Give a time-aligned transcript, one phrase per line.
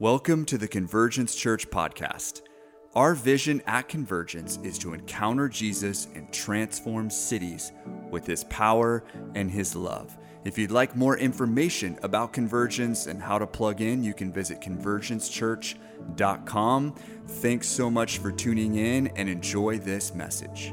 [0.00, 2.40] Welcome to the Convergence Church podcast.
[2.94, 7.72] Our vision at Convergence is to encounter Jesus and transform cities
[8.10, 10.16] with his power and his love.
[10.46, 14.62] If you'd like more information about Convergence and how to plug in, you can visit
[14.62, 16.94] convergencechurch.com.
[17.26, 20.72] Thanks so much for tuning in and enjoy this message.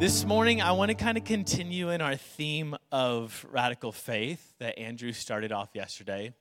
[0.00, 4.78] This morning, I want to kind of continue in our theme of radical faith that
[4.78, 6.32] Andrew started off yesterday.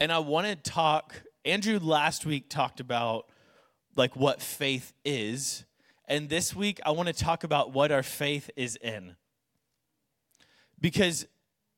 [0.00, 3.30] And I want to talk, Andrew last week talked about
[3.94, 5.64] like what faith is.
[6.08, 9.14] And this week, I want to talk about what our faith is in.
[10.80, 11.28] Because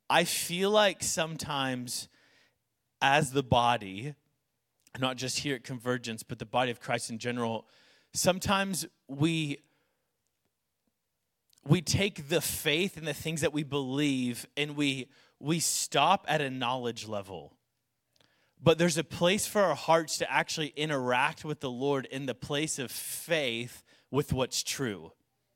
[0.09, 2.09] I feel like sometimes
[2.99, 4.15] as the body,
[4.97, 7.67] not just here at Convergence, but the body of Christ in general,
[8.11, 9.59] sometimes we
[11.65, 15.07] we take the faith and the things that we believe and we
[15.39, 17.53] we stop at a knowledge level.
[18.61, 22.33] But there's a place for our hearts to actually interact with the lord in the
[22.33, 25.11] place of faith with what's true.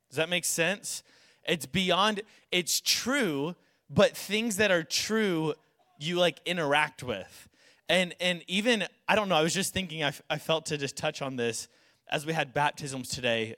[0.09, 1.03] Does that make sense?
[1.47, 3.55] It's beyond it's true
[3.89, 5.53] but things that are true
[5.99, 7.49] you like interact with.
[7.89, 10.95] And and even i don't know i was just thinking I, I felt to just
[10.95, 11.67] touch on this
[12.09, 13.55] as we had baptisms today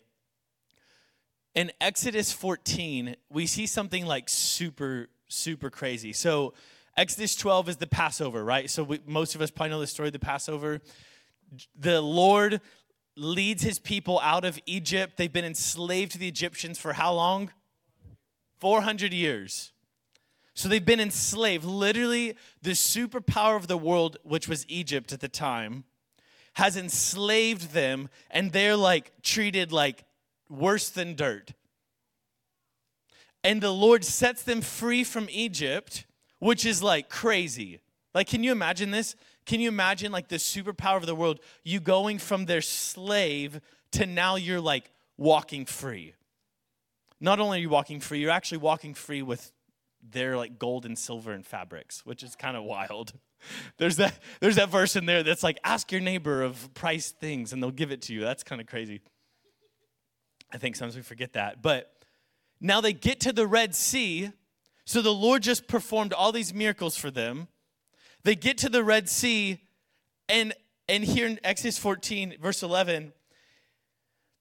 [1.55, 6.13] in Exodus 14, we see something like super, super crazy.
[6.13, 6.53] So,
[6.95, 8.69] Exodus 12 is the Passover, right?
[8.69, 10.81] So, we, most of us probably know the story of the Passover.
[11.79, 12.61] The Lord
[13.15, 15.17] leads his people out of Egypt.
[15.17, 17.51] They've been enslaved to the Egyptians for how long?
[18.59, 19.71] 400 years.
[20.55, 21.65] So they've been enslaved.
[21.65, 25.83] Literally, the superpower of the world, which was Egypt at the time,
[26.53, 30.05] has enslaved them, and they're like treated like
[30.53, 31.53] worse than dirt.
[33.43, 36.05] And the Lord sets them free from Egypt,
[36.39, 37.81] which is like crazy.
[38.13, 39.15] Like, can you imagine this?
[39.45, 43.59] Can you imagine like the superpower of the world, you going from their slave
[43.91, 46.13] to now you're like walking free?
[47.19, 49.51] Not only are you walking free, you're actually walking free with
[50.11, 53.13] their like gold and silver and fabrics, which is kind of wild.
[53.77, 57.51] There's that there's that verse in there that's like ask your neighbor of price things
[57.51, 58.21] and they'll give it to you.
[58.21, 59.01] That's kind of crazy.
[60.53, 61.61] I think sometimes we forget that.
[61.61, 61.91] But
[62.61, 64.31] now they get to the Red Sea.
[64.85, 67.47] So the Lord just performed all these miracles for them.
[68.23, 69.59] They get to the Red Sea,
[70.29, 70.53] and
[70.87, 73.13] and here in Exodus 14, verse 11,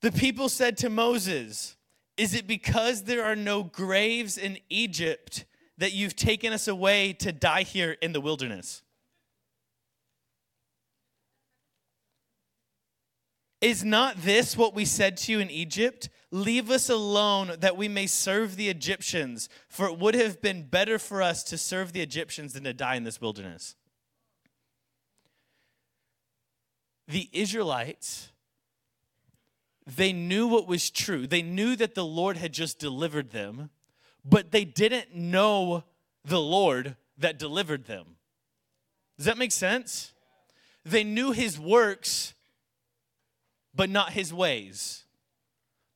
[0.01, 1.77] the people said to Moses,
[2.17, 5.45] Is it because there are no graves in Egypt
[5.79, 8.83] that you've taken us away to die here in the wilderness?
[13.63, 16.09] Is not this what we said to you in Egypt?
[16.33, 20.99] Leave us alone that we may serve the Egyptians, for it would have been better
[20.99, 23.77] for us to serve the Egyptians than to die in this wilderness.
[27.07, 28.33] The Israelites,
[29.87, 31.29] they knew what was true.
[31.29, 33.71] They knew that the Lord had just delivered them,
[34.25, 35.85] but they didn't know
[36.25, 38.17] the Lord that delivered them.
[39.19, 40.15] Does that make sense?
[40.85, 42.35] They knew his works
[43.75, 45.05] but not his ways.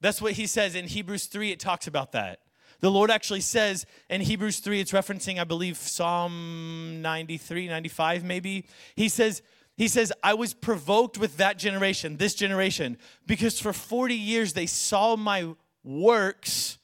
[0.00, 2.41] That's what he says in Hebrews 3, it talks about that.
[2.81, 8.66] The Lord actually says in Hebrews 3, it's referencing, I believe, Psalm 93, 95, maybe.
[8.94, 9.42] He says,
[9.76, 14.66] he says, I was provoked with that generation, this generation, because for 40 years they
[14.66, 15.54] saw my
[15.84, 16.78] works,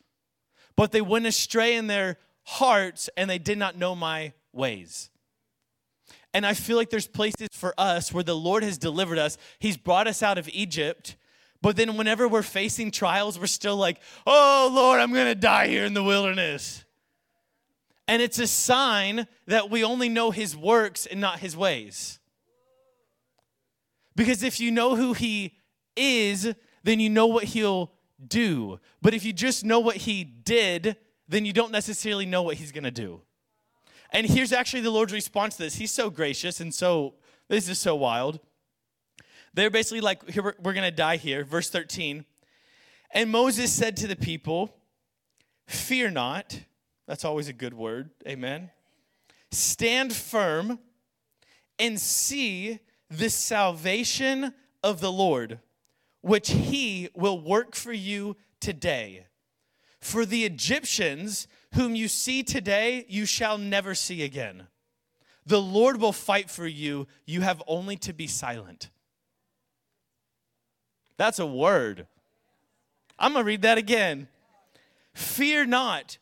[0.77, 5.11] but they went astray in their hearts and they did not know my ways.
[6.35, 9.37] And I feel like there's places for us where the Lord has delivered us.
[9.59, 11.17] He's brought us out of Egypt.
[11.61, 15.69] But then whenever we're facing trials, we're still like, oh, Lord, I'm going to die
[15.69, 16.85] here in the wilderness.
[18.09, 22.19] And it's a sign that we only know his works and not his ways.
[24.17, 25.57] Because if you know who he
[25.97, 27.93] is, then you know what he'll
[28.27, 28.81] do.
[29.01, 30.97] But if you just know what he did,
[31.29, 33.23] then you don't necessarily know what he's going to do.
[34.13, 35.77] And here's actually the Lord's response to this.
[35.77, 37.15] He's so gracious and so,
[37.49, 38.41] this is so wild.
[39.55, 41.45] They're basically like, here, we're, we're going to die here.
[41.45, 42.25] Verse 13.
[43.13, 44.75] And Moses said to the people,
[45.67, 46.61] Fear not.
[47.07, 48.11] That's always a good word.
[48.27, 48.71] Amen.
[49.51, 50.79] Stand firm
[51.79, 52.79] and see
[53.11, 55.61] the salvation of the Lord,
[56.21, 59.27] which he will work for you today.
[60.01, 64.67] For the Egyptians whom you see today, you shall never see again.
[65.47, 67.07] The Lord will fight for you.
[67.27, 68.91] You have only to be silent.
[71.17, 72.07] That's a word.
[73.19, 74.29] I'm going to read that again.
[75.15, 76.19] Fear not.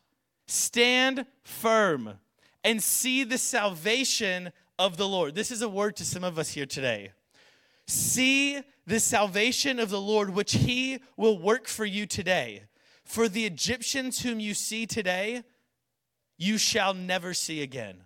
[0.47, 2.19] stand firm
[2.63, 5.33] and see the salvation of the Lord.
[5.33, 7.11] This is a word to some of us here today.
[7.87, 12.63] See the salvation of the Lord, which he will work for you today.
[13.11, 15.43] For the Egyptians whom you see today,
[16.37, 18.05] you shall never see again.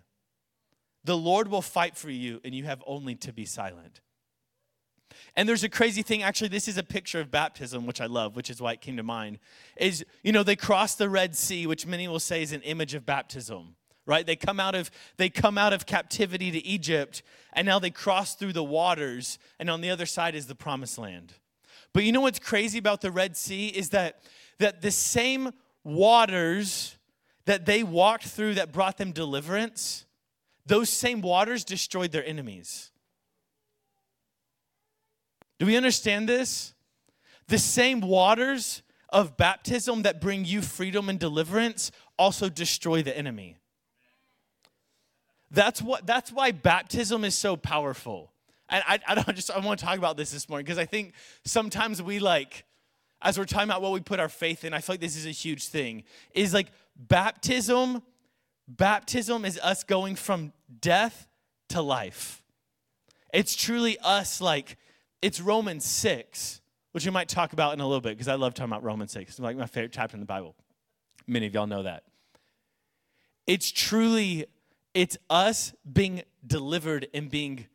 [1.04, 4.00] The Lord will fight for you, and you have only to be silent.
[5.36, 8.34] And there's a crazy thing, actually, this is a picture of baptism, which I love,
[8.34, 9.38] which is why it came to mind.
[9.76, 12.94] Is, you know, they cross the Red Sea, which many will say is an image
[12.94, 13.76] of baptism
[14.08, 17.24] right they come out of they come out of captivity to egypt
[17.54, 20.96] and now they cross through the waters and on the other side is the promised
[20.96, 21.32] land
[21.92, 24.20] but you know what's crazy about the red sea is that
[24.58, 25.52] that the same
[25.84, 26.96] waters
[27.44, 30.04] that they walked through that brought them deliverance
[30.66, 32.90] those same waters destroyed their enemies
[35.58, 36.74] do we understand this?
[37.48, 43.56] The same waters of baptism that bring you freedom and deliverance also destroy the enemy.
[45.50, 48.32] That's what that's why baptism is so powerful.
[48.68, 50.86] And I, I don't just I want to talk about this this morning because I
[50.86, 51.14] think
[51.44, 52.64] sometimes we like
[53.22, 55.26] as we're talking about what we put our faith in, I feel like this is
[55.26, 56.04] a huge thing.
[56.34, 58.02] Is like baptism,
[58.68, 61.26] baptism is us going from death
[61.70, 62.42] to life.
[63.32, 64.76] It's truly us like
[65.22, 66.60] it's Romans 6,
[66.92, 69.12] which we might talk about in a little bit because I love talking about Romans
[69.12, 69.30] 6.
[69.30, 70.54] It's like my favorite chapter in the Bible.
[71.26, 72.04] Many of y'all know that.
[73.46, 74.46] It's truly,
[74.94, 77.66] it's us being delivered and being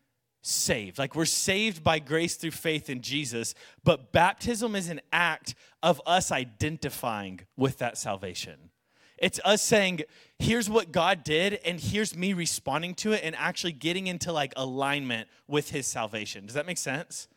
[0.41, 0.97] saved.
[0.97, 3.53] Like we're saved by grace through faith in Jesus,
[3.83, 8.71] but baptism is an act of us identifying with that salvation.
[9.17, 10.01] It's us saying,
[10.39, 14.51] here's what God did, and here's me responding to it and actually getting into like
[14.55, 16.47] alignment with his salvation.
[16.47, 17.27] Does that make sense?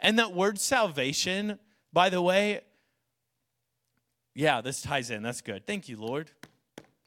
[0.00, 1.60] And that word salvation,
[1.92, 2.62] by the way,
[4.34, 5.22] yeah, this ties in.
[5.22, 5.66] That's good.
[5.66, 6.32] Thank you, Lord.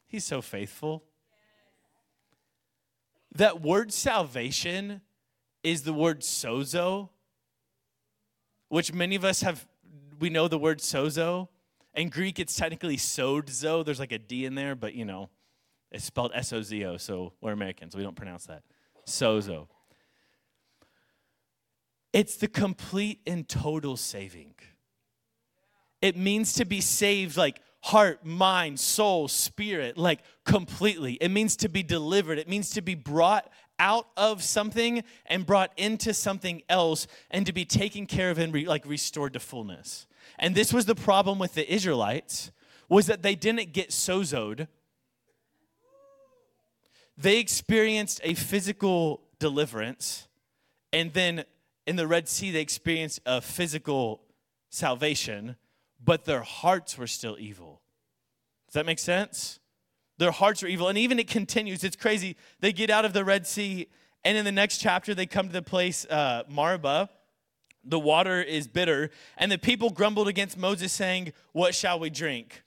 [0.06, 1.04] He's so faithful.
[3.34, 5.02] That word salvation
[5.64, 7.08] is the word sozo,
[8.68, 9.66] which many of us have,
[10.20, 11.48] we know the word sozo.
[11.94, 13.84] In Greek, it's technically sozo.
[13.84, 15.30] There's like a D in there, but you know,
[15.90, 17.96] it's spelled S O Z O, so we're Americans.
[17.96, 18.62] We don't pronounce that.
[19.06, 19.68] Sozo.
[22.12, 24.54] It's the complete and total saving.
[26.02, 31.14] It means to be saved like heart, mind, soul, spirit, like completely.
[31.14, 32.38] It means to be delivered.
[32.38, 37.52] It means to be brought out of something and brought into something else and to
[37.52, 40.06] be taken care of and re, like restored to fullness.
[40.38, 42.50] And this was the problem with the Israelites
[42.88, 44.68] was that they didn't get sozoed.
[47.16, 50.28] They experienced a physical deliverance
[50.92, 51.44] and then
[51.86, 54.22] in the Red Sea, they experienced a physical
[54.70, 55.56] salvation,
[56.02, 57.82] but their hearts were still evil.
[58.68, 59.58] Does that make sense?
[60.18, 60.88] Their hearts were evil.
[60.88, 61.84] And even it continues.
[61.84, 62.36] It's crazy.
[62.60, 63.88] They get out of the Red Sea,
[64.24, 67.10] and in the next chapter, they come to the place, uh, Meribah.
[67.86, 72.62] The water is bitter, and the people grumbled against Moses, saying, What shall we drink?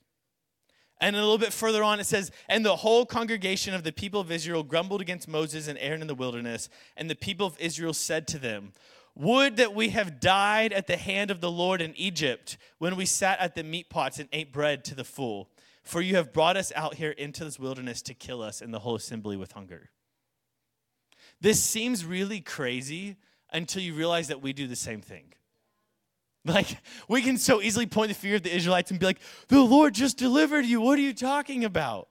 [1.01, 4.19] And a little bit further on, it says, And the whole congregation of the people
[4.19, 6.69] of Israel grumbled against Moses and Aaron in the wilderness.
[6.95, 8.73] And the people of Israel said to them,
[9.17, 13.07] would that we have died at the hand of the Lord in Egypt when we
[13.07, 15.49] sat at the meat pots and ate bread to the full.
[15.87, 18.79] For you have brought us out here into this wilderness to kill us and the
[18.79, 19.89] whole assembly with hunger.
[21.39, 23.15] This seems really crazy
[23.53, 25.33] until you realize that we do the same thing.
[26.43, 29.61] Like, we can so easily point the fear of the Israelites and be like, the
[29.61, 30.81] Lord just delivered you.
[30.81, 32.09] What are you talking about?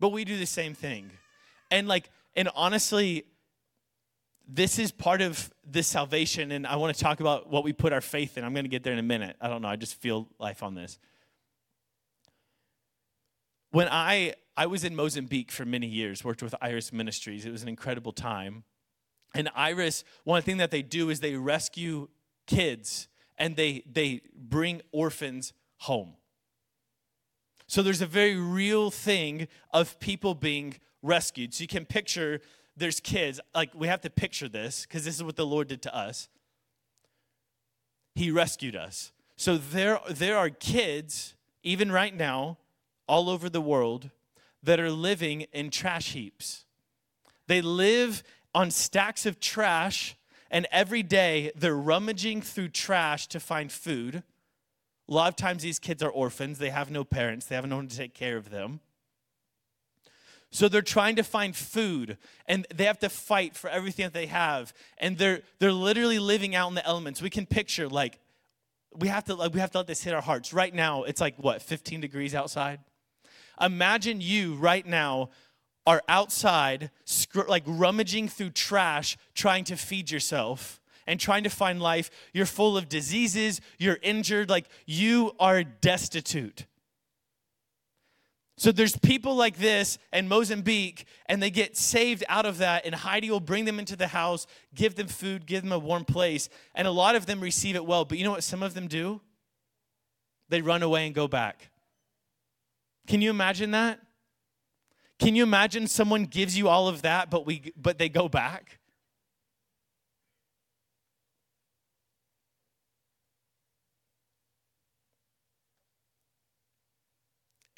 [0.00, 1.10] But we do the same thing.
[1.70, 3.26] And, like, and honestly,
[4.48, 7.92] this is part of this salvation, and I want to talk about what we put
[7.92, 8.44] our faith in.
[8.44, 9.36] I'm going to get there in a minute.
[9.40, 9.68] I don't know.
[9.68, 10.98] I just feel life on this.
[13.70, 17.44] When I I was in Mozambique for many years, worked with Iris Ministries.
[17.44, 18.64] It was an incredible time.
[19.34, 22.08] And Iris, one thing that they do is they rescue
[22.46, 26.14] kids and they they bring orphans home.
[27.66, 31.52] So there's a very real thing of people being rescued.
[31.54, 32.40] So you can picture
[32.78, 35.82] there's kids, like we have to picture this because this is what the Lord did
[35.82, 36.28] to us.
[38.14, 39.12] He rescued us.
[39.36, 42.58] So there, there are kids, even right now,
[43.08, 44.10] all over the world,
[44.62, 46.64] that are living in trash heaps.
[47.46, 48.22] They live
[48.54, 50.16] on stacks of trash,
[50.50, 54.22] and every day they're rummaging through trash to find food.
[55.08, 57.76] A lot of times these kids are orphans, they have no parents, they have no
[57.76, 58.80] one to take care of them.
[60.50, 64.26] So they're trying to find food and they have to fight for everything that they
[64.26, 64.72] have.
[64.96, 67.20] And they're they're literally living out in the elements.
[67.20, 68.18] We can picture like
[68.96, 70.54] we have to like, we have to let this hit our hearts.
[70.54, 72.80] Right now it's like what, 15 degrees outside?
[73.60, 75.30] Imagine you right now
[75.86, 76.90] are outside,
[77.48, 82.10] like rummaging through trash, trying to feed yourself and trying to find life.
[82.34, 86.66] You're full of diseases, you're injured, like you are destitute.
[88.58, 92.94] So there's people like this in Mozambique, and they get saved out of that, and
[92.94, 96.48] Heidi will bring them into the house, give them food, give them a warm place,
[96.74, 98.04] and a lot of them receive it well.
[98.04, 99.20] But you know what some of them do?
[100.48, 101.70] They run away and go back.
[103.08, 103.98] Can you imagine that?
[105.18, 108.78] Can you imagine someone gives you all of that, but we but they go back?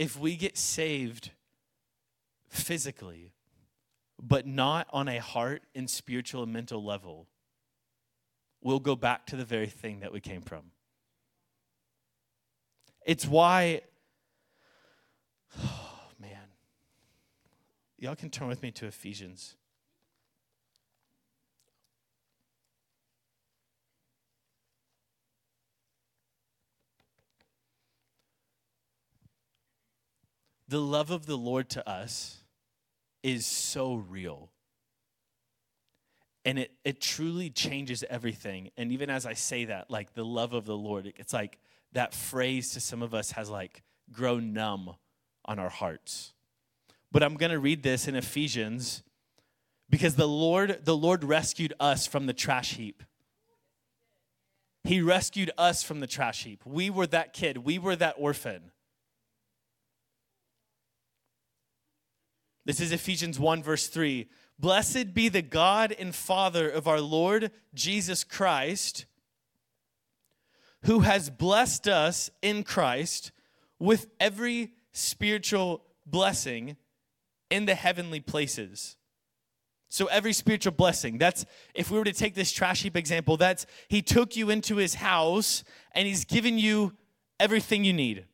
[0.00, 1.30] if we get saved
[2.48, 3.34] physically,
[4.18, 7.28] but not on a heart and spiritual and mental level,
[8.62, 10.62] we'll go back to the very thing that we came from.
[13.04, 13.82] It's why,
[15.62, 16.48] oh man,
[18.00, 19.56] y'all can turn with me to Ephesians.
[30.70, 32.44] the love of the Lord to us
[33.24, 34.50] is so real.
[36.44, 38.70] And it, it truly changes everything.
[38.76, 41.58] And even as I say that, like the love of the Lord, it's like
[41.92, 44.94] that phrase to some of us has like grown numb
[45.44, 46.34] on our hearts.
[47.12, 49.02] But I'm going to read this in Ephesians
[49.88, 53.02] because the Lord the Lord rescued us from the trash heap.
[54.84, 56.64] He rescued us from the trash heap.
[56.64, 58.70] We were that kid, we were that orphan.
[62.66, 64.28] This is Ephesians 1, verse 3.
[64.58, 69.06] Blessed be the God and Father of our Lord Jesus Christ,
[70.84, 73.32] who has blessed us in Christ
[73.78, 76.76] with every spiritual blessing
[77.50, 78.96] in the heavenly places.
[79.88, 83.66] So, every spiritual blessing, that's, if we were to take this trash heap example, that's
[83.88, 86.92] he took you into his house and he's given you
[87.40, 88.26] everything you need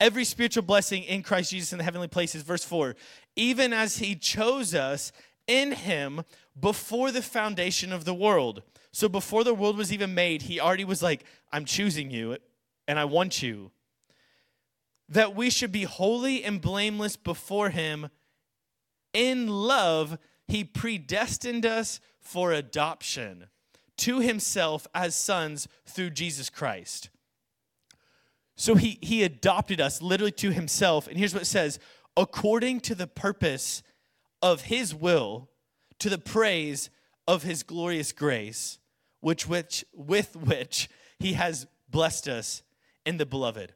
[0.00, 2.42] every spiritual blessing in Christ Jesus in the heavenly places.
[2.42, 2.94] Verse 4
[3.34, 5.12] even as he chose us
[5.46, 6.22] in him
[6.58, 8.62] before the foundation of the world.
[8.92, 12.38] So before the world was even made, he already was like, I'm choosing you
[12.88, 13.70] and I want you.
[15.10, 18.08] That we should be holy and blameless before him.
[19.16, 23.46] In love, he predestined us for adoption
[23.98, 27.08] to himself as sons through Jesus Christ
[28.56, 31.06] so he, he adopted us literally to himself.
[31.06, 31.78] And here's what it says
[32.16, 33.82] according to the purpose
[34.40, 35.50] of his will,
[35.98, 36.88] to the praise
[37.28, 38.78] of his glorious grace,
[39.20, 42.62] which, which, with which he has blessed us
[43.04, 43.74] in the beloved.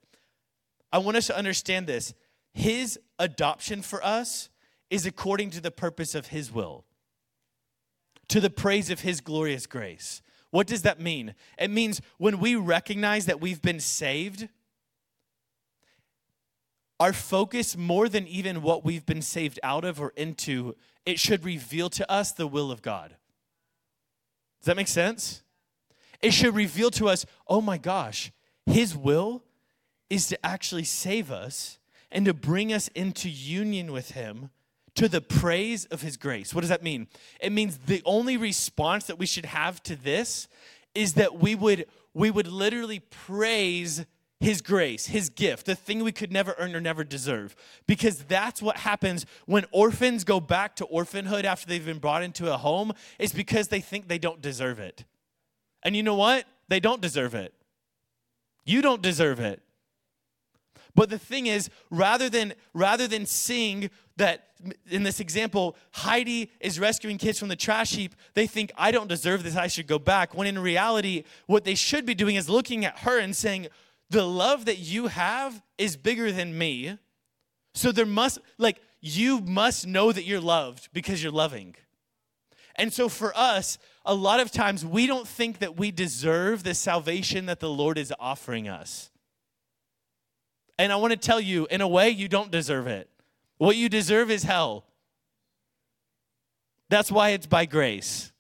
[0.92, 2.14] I want us to understand this.
[2.52, 4.49] His adoption for us
[4.90, 6.85] is according to the purpose of his will,
[8.28, 10.20] to the praise of his glorious grace.
[10.50, 11.35] What does that mean?
[11.59, 14.49] It means when we recognize that we've been saved,
[16.99, 21.44] our focus, more than even what we've been saved out of or into, it should
[21.44, 23.16] reveal to us the will of God.
[24.61, 25.42] Does that make sense?
[26.20, 28.32] It should reveal to us, oh my gosh,
[28.66, 29.44] His will
[30.11, 31.78] is to actually save us
[32.11, 34.50] and to bring us into union with Him
[35.00, 36.54] to the praise of His grace.
[36.54, 37.09] What does that mean?
[37.40, 40.47] It means the only response that we should have to this
[40.95, 44.04] is that we would we would literally praise
[44.40, 47.54] his grace, his gift, the thing we could never earn or never deserve.
[47.87, 52.52] Because that's what happens when orphans go back to orphanhood after they've been brought into
[52.52, 55.04] a home, is because they think they don't deserve it.
[55.83, 56.47] And you know what?
[56.69, 57.54] They don't deserve it.
[58.64, 59.62] You don't deserve it.
[60.95, 64.46] But the thing is, rather than rather than seeing that
[64.90, 69.08] in this example, Heidi is rescuing kids from the trash heap, they think I don't
[69.08, 70.34] deserve this, I should go back.
[70.34, 73.68] When in reality, what they should be doing is looking at her and saying,
[74.10, 76.98] the love that you have is bigger than me.
[77.74, 81.76] So there must, like, you must know that you're loved because you're loving.
[82.76, 86.74] And so for us, a lot of times we don't think that we deserve the
[86.74, 89.10] salvation that the Lord is offering us.
[90.78, 93.08] And I want to tell you, in a way, you don't deserve it.
[93.61, 94.85] What you deserve is hell.
[96.88, 98.33] That's why it's by grace.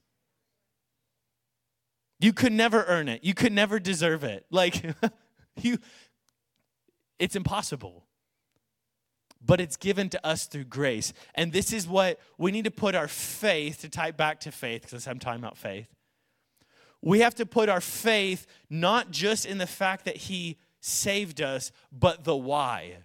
[2.18, 3.22] You could never earn it.
[3.22, 4.44] You could never deserve it.
[4.50, 4.82] Like,
[5.62, 5.78] You,
[7.18, 8.06] it's impossible.
[9.44, 11.12] But it's given to us through grace.
[11.34, 14.82] And this is what we need to put our faith, to tie back to faith,
[14.82, 15.88] because I'm talking about faith.
[17.02, 21.72] We have to put our faith not just in the fact that He saved us,
[21.90, 22.98] but the why.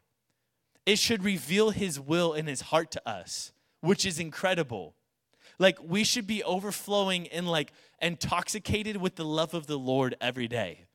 [0.86, 3.52] It should reveal his will and his heart to us,
[3.82, 4.96] which is incredible.
[5.58, 10.48] Like we should be overflowing and like intoxicated with the love of the Lord every
[10.48, 10.86] day.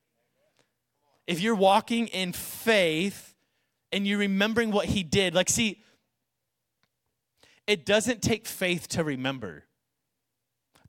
[1.27, 3.35] If you're walking in faith
[3.93, 5.83] and you're remembering what he did, like see,
[7.67, 9.65] it doesn't take faith to remember.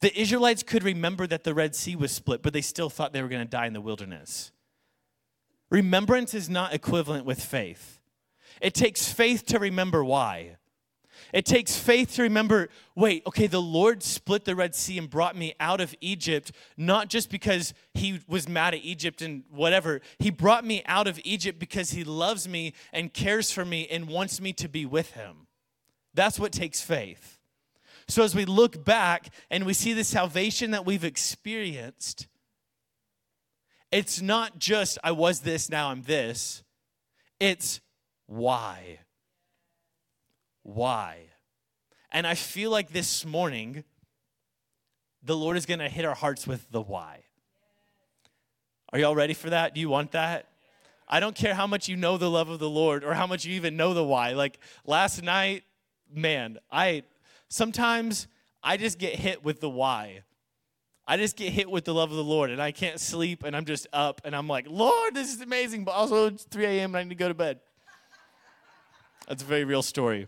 [0.01, 3.21] The Israelites could remember that the Red Sea was split, but they still thought they
[3.21, 4.51] were going to die in the wilderness.
[5.69, 8.00] Remembrance is not equivalent with faith.
[8.61, 10.57] It takes faith to remember why.
[11.33, 15.35] It takes faith to remember wait, okay, the Lord split the Red Sea and brought
[15.35, 20.01] me out of Egypt, not just because he was mad at Egypt and whatever.
[20.19, 24.07] He brought me out of Egypt because he loves me and cares for me and
[24.07, 25.47] wants me to be with him.
[26.13, 27.39] That's what takes faith.
[28.07, 32.27] So as we look back and we see the salvation that we've experienced,
[33.91, 36.63] it's not just I was this, now I'm this.
[37.39, 37.79] It's
[38.31, 38.99] why?
[40.63, 41.17] Why?
[42.13, 43.83] And I feel like this morning,
[45.21, 47.23] the Lord is going to hit our hearts with the why.
[48.93, 49.75] Are y'all ready for that?
[49.75, 50.47] Do you want that?
[51.09, 53.43] I don't care how much you know the love of the Lord or how much
[53.43, 54.31] you even know the why.
[54.31, 55.63] Like last night,
[56.09, 57.03] man, I
[57.49, 58.29] sometimes
[58.63, 60.23] I just get hit with the why.
[61.05, 63.57] I just get hit with the love of the Lord and I can't sleep and
[63.57, 66.95] I'm just up and I'm like, Lord, this is amazing, but also it's 3 a.m.
[66.95, 67.59] and I need to go to bed.
[69.27, 70.27] That's a very real story.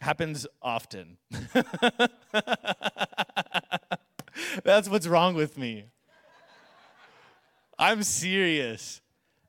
[0.00, 1.16] Happens often.
[4.64, 5.86] That's what's wrong with me.
[7.78, 9.00] I'm serious.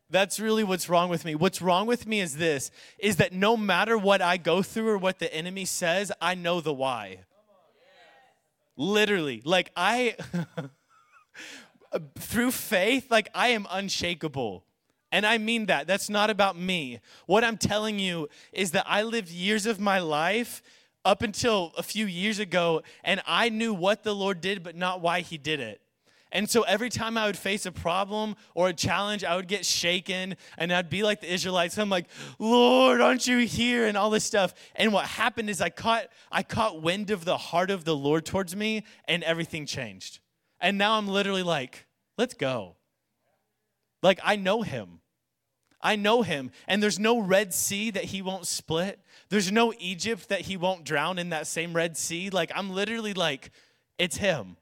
[0.09, 1.35] That's really what's wrong with me.
[1.35, 4.97] What's wrong with me is this is that no matter what I go through or
[4.97, 7.19] what the enemy says, I know the why.
[8.77, 9.41] Literally.
[9.43, 10.15] Like I
[12.19, 14.63] through faith, like I am unshakable.
[15.11, 15.87] And I mean that.
[15.87, 16.99] That's not about me.
[17.25, 20.61] What I'm telling you is that I lived years of my life
[21.05, 24.99] up until a few years ago, and I knew what the Lord did, but not
[24.99, 25.81] why He did it.
[26.31, 29.65] And so every time I would face a problem or a challenge, I would get
[29.65, 31.77] shaken and I'd be like the Israelites.
[31.77, 33.87] I'm like, Lord, aren't you here?
[33.87, 34.53] And all this stuff.
[34.75, 38.25] And what happened is I caught, I caught wind of the heart of the Lord
[38.25, 40.19] towards me and everything changed.
[40.59, 41.85] And now I'm literally like,
[42.17, 42.76] let's go.
[44.01, 44.99] Like, I know him.
[45.81, 46.51] I know him.
[46.67, 48.99] And there's no Red Sea that he won't split.
[49.29, 52.29] There's no Egypt that he won't drown in that same Red Sea.
[52.29, 53.51] Like, I'm literally like,
[53.97, 54.57] it's him.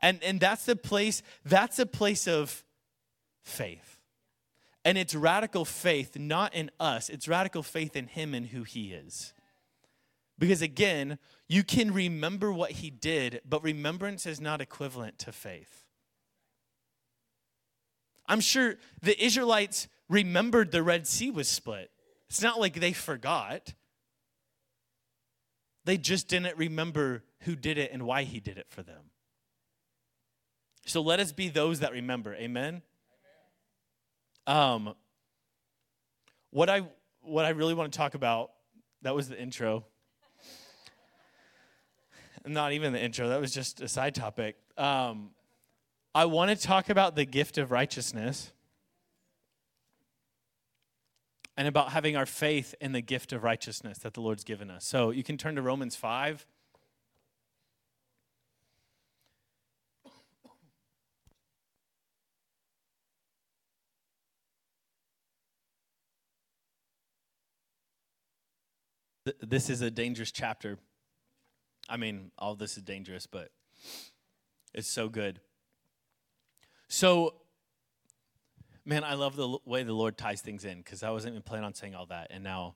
[0.00, 2.64] And, and that's the place, that's a place of
[3.42, 4.00] faith.
[4.84, 8.92] And it's radical faith, not in us, it's radical faith in him and who he
[8.92, 9.32] is.
[10.38, 15.81] Because again, you can remember what he did, but remembrance is not equivalent to faith.
[18.32, 21.90] I'm sure the Israelites remembered the Red Sea was split.
[22.30, 23.74] It's not like they forgot.
[25.84, 29.10] They just didn't remember who did it and why he did it for them.
[30.86, 32.34] So let us be those that remember.
[32.34, 32.80] Amen.
[34.46, 34.94] Um,
[36.52, 36.88] what I
[37.20, 38.52] what I really want to talk about
[39.02, 39.84] that was the intro.
[42.46, 43.28] Not even the intro.
[43.28, 44.56] That was just a side topic.
[44.78, 45.32] Um,
[46.14, 48.52] I want to talk about the gift of righteousness
[51.56, 54.84] and about having our faith in the gift of righteousness that the Lord's given us.
[54.84, 56.46] So you can turn to Romans 5.
[69.40, 70.78] This is a dangerous chapter.
[71.88, 73.50] I mean, all this is dangerous, but
[74.74, 75.40] it's so good.
[76.92, 77.36] So,
[78.84, 81.64] man, I love the way the Lord ties things in because I wasn't even planning
[81.64, 82.26] on saying all that.
[82.28, 82.74] And now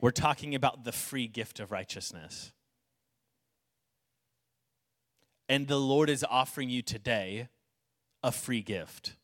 [0.00, 2.52] we're talking about the free gift of righteousness.
[5.48, 7.48] And the Lord is offering you today
[8.22, 9.16] a free gift.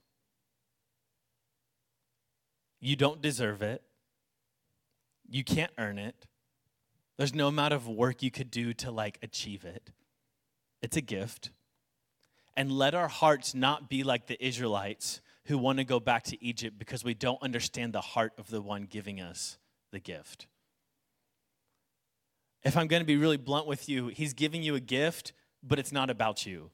[2.80, 3.84] You don't deserve it.
[5.28, 6.26] You can't earn it.
[7.16, 9.92] There's no amount of work you could do to like achieve it.
[10.82, 11.52] It's a gift.
[12.60, 16.44] And let our hearts not be like the Israelites who want to go back to
[16.44, 19.56] Egypt because we don't understand the heart of the one giving us
[19.92, 20.46] the gift.
[22.62, 25.78] If I'm going to be really blunt with you, he's giving you a gift, but
[25.78, 26.70] it's not about you.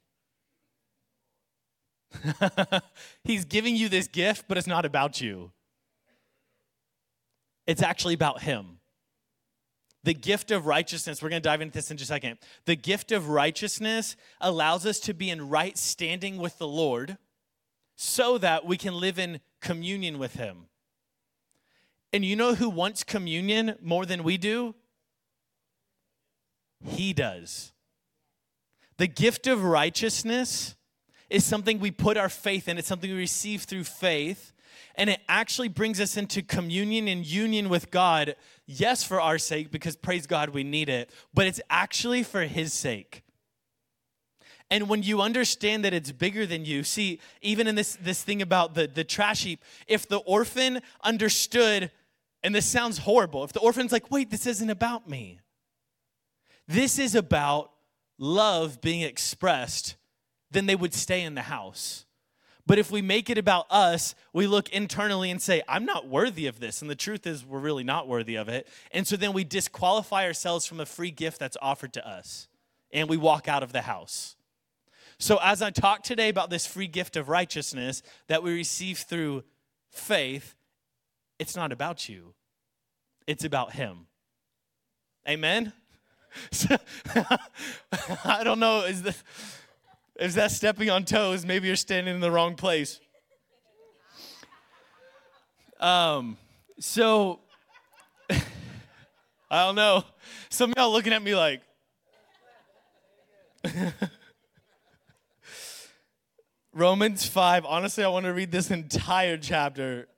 [3.23, 5.53] he's giving you this gift, but it's not about you.
[7.65, 8.81] It's actually about him.
[10.07, 12.39] The gift of righteousness, we're going to dive into this in just a second.
[12.65, 17.19] The gift of righteousness allows us to be in right standing with the Lord
[17.97, 20.69] so that we can live in communion with Him.
[22.13, 24.77] And you know who wants communion more than we do?
[26.85, 27.73] He does.
[28.99, 30.77] The gift of righteousness
[31.29, 34.53] is something we put our faith in, it's something we receive through faith.
[34.95, 38.37] And it actually brings us into communion and union with God,
[38.67, 42.73] yes, for our sake, because praise God, we need it, but it's actually for His
[42.73, 43.23] sake.
[44.71, 48.43] And when you understand that it's bigger than you, see, even in this, this thing
[48.43, 51.93] about the, the trash heap, if the orphan understood,
[52.43, 55.39] and this sounds horrible, if the orphan's like, wait, this isn't about me,
[56.67, 57.71] this is about
[58.19, 59.95] love being expressed,
[60.51, 62.06] then they would stay in the house.
[62.67, 66.47] But if we make it about us, we look internally and say, I'm not worthy
[66.47, 66.83] of this.
[66.83, 68.67] And the truth is, we're really not worthy of it.
[68.91, 72.49] And so then we disqualify ourselves from a free gift that's offered to us.
[72.93, 74.37] And we walk out of the house.
[75.19, 79.45] So, as I talk today about this free gift of righteousness that we receive through
[79.91, 80.55] faith,
[81.39, 82.35] it's not about you,
[83.27, 84.09] it's about Him.
[85.29, 85.73] Amen?
[88.25, 89.15] I don't know, is, the,
[90.19, 91.45] is that stepping on toes?
[91.45, 93.01] Maybe you're standing in the wrong place.
[95.81, 96.39] Um,
[96.79, 97.41] so,
[98.31, 98.41] I
[99.51, 100.05] don't know.
[100.49, 101.61] Some of y'all looking at me like,
[106.73, 107.65] Romans 5.
[107.65, 110.09] Honestly, I want to read this entire chapter,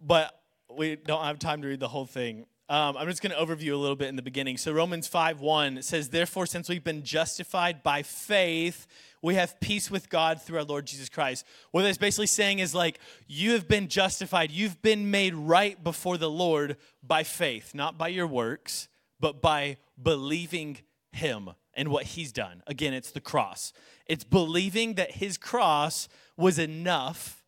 [0.00, 0.32] but
[0.70, 2.46] we don't have time to read the whole thing.
[2.72, 4.56] Um, I'm just going to overview a little bit in the beginning.
[4.56, 8.86] So, Romans 5 1 says, Therefore, since we've been justified by faith,
[9.20, 11.44] we have peace with God through our Lord Jesus Christ.
[11.72, 16.16] What that's basically saying is like, you have been justified, you've been made right before
[16.16, 18.88] the Lord by faith, not by your works,
[19.20, 20.78] but by believing
[21.12, 22.62] Him and what He's done.
[22.66, 23.74] Again, it's the cross.
[24.06, 26.08] It's believing that his cross
[26.38, 27.44] was enough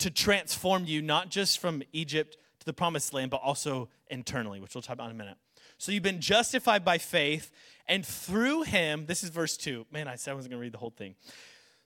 [0.00, 4.74] to transform you, not just from Egypt to the promised land, but also internally, which
[4.74, 5.36] we'll talk about in a minute.
[5.78, 7.50] So you've been justified by faith,
[7.86, 9.86] and through him, this is verse 2.
[9.92, 11.14] Man, I said I wasn't going to read the whole thing.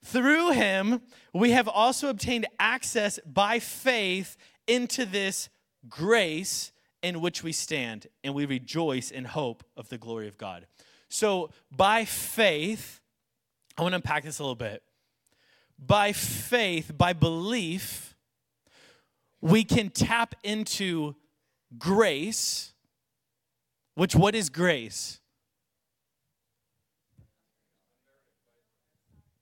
[0.04, 1.00] Through him,
[1.34, 4.36] we have also obtained access by faith
[4.66, 5.48] into this
[5.88, 10.66] grace in which we stand, and we rejoice in hope of the glory of God.
[11.08, 13.00] So, by faith,
[13.76, 14.82] I want to unpack this a little bit.
[15.78, 18.16] By faith, by belief,
[19.40, 21.14] we can tap into
[21.78, 22.72] grace,
[23.94, 25.20] which what is grace?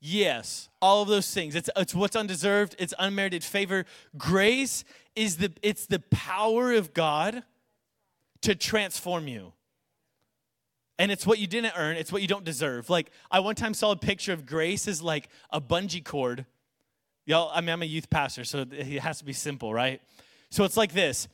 [0.00, 1.54] Yes, all of those things.
[1.54, 3.84] It's, it's what's undeserved, it's unmerited favor.
[4.16, 4.84] Grace
[5.16, 7.42] is the it's the power of God
[8.42, 9.52] to transform you.
[10.98, 12.88] And it's what you didn't earn, it's what you don't deserve.
[12.88, 16.46] Like, I one time saw a picture of grace as like a bungee cord.
[17.26, 20.00] Y'all, I mean, I'm a youth pastor, so it has to be simple, right?
[20.48, 21.28] So it's like this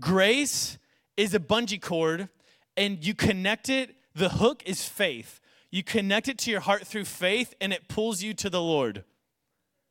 [0.00, 0.76] grace
[1.16, 2.28] is a bungee cord,
[2.76, 5.40] and you connect it, the hook is faith.
[5.70, 9.04] You connect it to your heart through faith, and it pulls you to the Lord.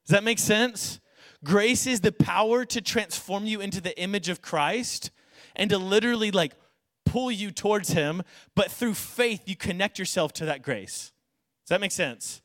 [0.06, 1.00] Does that make sense?
[1.44, 5.12] Grace is the power to transform you into the image of Christ
[5.56, 6.54] and to literally like
[7.06, 8.24] pull you towards Him,
[8.56, 11.14] but through faith, you connect yourself to that grace.
[11.64, 12.42] Does that make sense?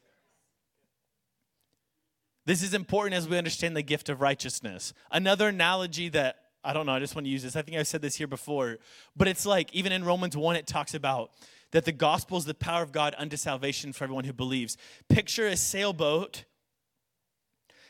[2.46, 4.92] This is important as we understand the gift of righteousness.
[5.10, 7.56] Another analogy that I don't know, I just want to use this.
[7.56, 8.78] I think I've said this here before,
[9.16, 11.30] but it's like even in Romans 1, it talks about
[11.70, 14.76] that the gospel is the power of God unto salvation for everyone who believes.
[15.08, 16.44] Picture a sailboat,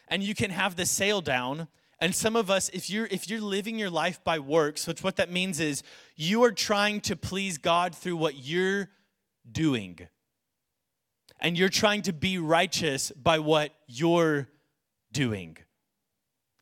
[0.07, 1.67] and you can have the sail down,
[1.99, 5.17] and some of us, if you're if you're living your life by works, which what
[5.17, 5.83] that means is
[6.17, 8.89] you are trying to please God through what you're
[9.51, 10.09] doing.
[11.41, 14.49] And you're trying to be righteous by what you're
[15.13, 15.57] doing.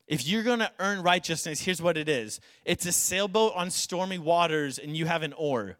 [0.07, 4.79] If you're to earn righteousness, here's what it is it's a sailboat on stormy waters,
[4.79, 5.77] and you have an oar.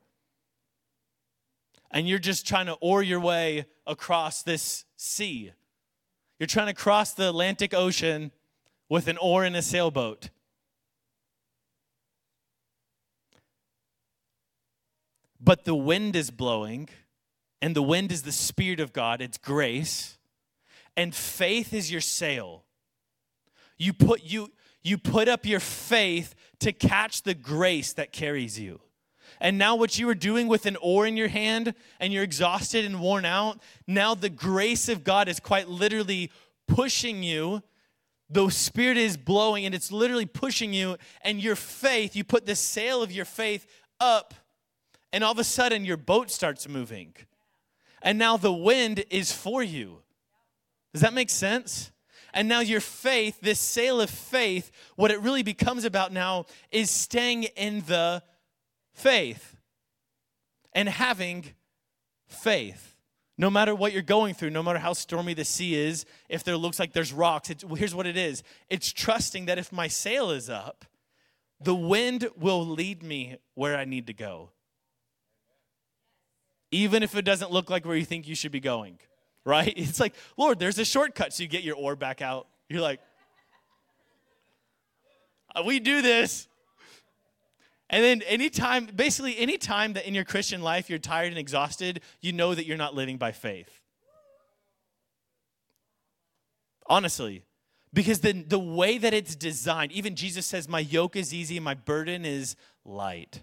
[1.92, 5.52] And you're just trying to oar your way across this sea.
[6.38, 8.32] You're trying to cross the Atlantic Ocean
[8.88, 10.30] with an oar in a sailboat.
[15.42, 16.90] But the wind is blowing,
[17.62, 20.18] and the wind is the Spirit of God, it's grace,
[20.96, 22.64] and faith is your sail.
[23.78, 24.52] You put, you,
[24.84, 28.82] you put up your faith to catch the grace that carries you.
[29.40, 32.84] And now, what you were doing with an oar in your hand and you're exhausted
[32.84, 36.32] and worn out, now the grace of God is quite literally
[36.68, 37.64] pushing you
[38.30, 42.56] the spirit is blowing and it's literally pushing you and your faith you put the
[42.56, 43.66] sail of your faith
[44.00, 44.34] up
[45.12, 47.16] and all of a sudden your boat starts moving
[48.02, 50.02] and now the wind is for you
[50.94, 51.92] does that make sense
[52.34, 56.90] And now your faith, this sail of faith, what it really becomes about now is
[56.90, 58.24] staying in the
[58.94, 59.56] faith
[60.74, 61.46] and having
[62.28, 62.96] faith.
[63.38, 66.58] No matter what you're going through, no matter how stormy the sea is, if there
[66.58, 70.50] looks like there's rocks, here's what it is it's trusting that if my sail is
[70.50, 70.86] up,
[71.62, 74.52] the wind will lead me where I need to go.
[76.72, 79.00] Even if it doesn't look like where you think you should be going,
[79.46, 79.74] right?
[79.78, 81.34] It's like, Lord, there's a shortcut.
[81.34, 82.48] So you get your oar back out.
[82.68, 83.00] You're like,
[85.56, 86.48] uh, we do this.
[87.90, 92.32] And then anytime, basically anytime that in your Christian life you're tired and exhausted, you
[92.32, 93.82] know that you're not living by faith.
[96.86, 97.44] Honestly.
[97.92, 101.74] Because the, the way that it's designed, even Jesus says, My yoke is easy, my
[101.74, 102.56] burden is
[102.86, 103.42] light.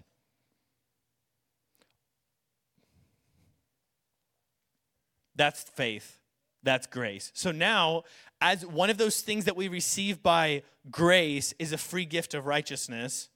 [5.37, 6.19] That's faith.
[6.63, 7.31] That's grace.
[7.33, 8.03] So now,
[8.41, 12.45] as one of those things that we receive by grace is a free gift of
[12.45, 13.29] righteousness,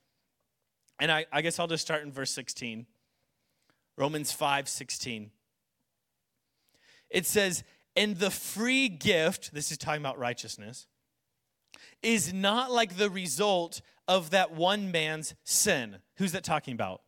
[1.00, 2.86] and I, I guess I'll just start in verse 16.
[3.98, 5.32] Romans 5 16.
[7.10, 7.64] It says,
[7.96, 10.88] And the free gift, this is talking about righteousness,
[12.02, 15.98] is not like the result of that one man's sin.
[16.16, 17.02] Who's that talking about?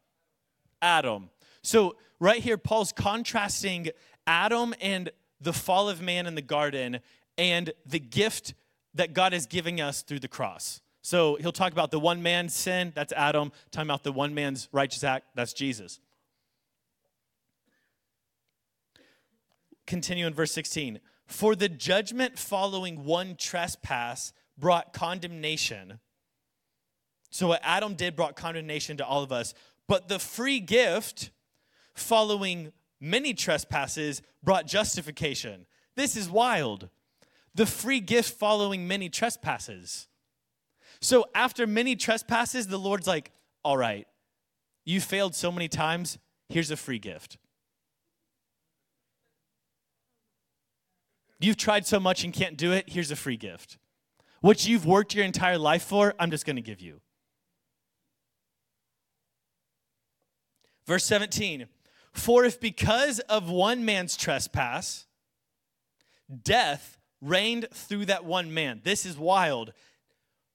[0.82, 1.30] Adam.
[1.64, 3.90] So, right here, Paul's contrasting
[4.26, 5.10] Adam and
[5.42, 7.00] the fall of man in the garden
[7.38, 8.54] and the gift
[8.94, 10.82] that God is giving us through the cross.
[11.02, 14.70] So he'll talk about the one man's sin, that's Adam, talking about the one man's
[14.72, 16.00] righteous act, that's Jesus.
[19.86, 21.00] Continue in verse 16.
[21.26, 26.00] For the judgment following one trespass brought condemnation.
[27.32, 29.54] So what Adam did brought condemnation to all of us,
[29.88, 31.32] but the free gift
[31.94, 32.72] following
[33.04, 35.66] many trespasses brought justification.
[35.96, 36.90] This is wild.
[37.54, 40.08] The free gift following many trespasses.
[41.02, 43.32] So after many trespasses, the Lord's like,
[43.64, 44.08] all right,
[44.86, 47.38] you failed so many times, here's a free gift.
[51.40, 53.78] You've tried so much and can't do it, here's a free gift.
[54.40, 57.02] What you've worked your entire life for, I'm just going to give you.
[60.88, 61.68] Verse 17
[62.14, 65.06] For if because of one man's trespass,
[66.44, 69.74] death reigned through that one man, this is wild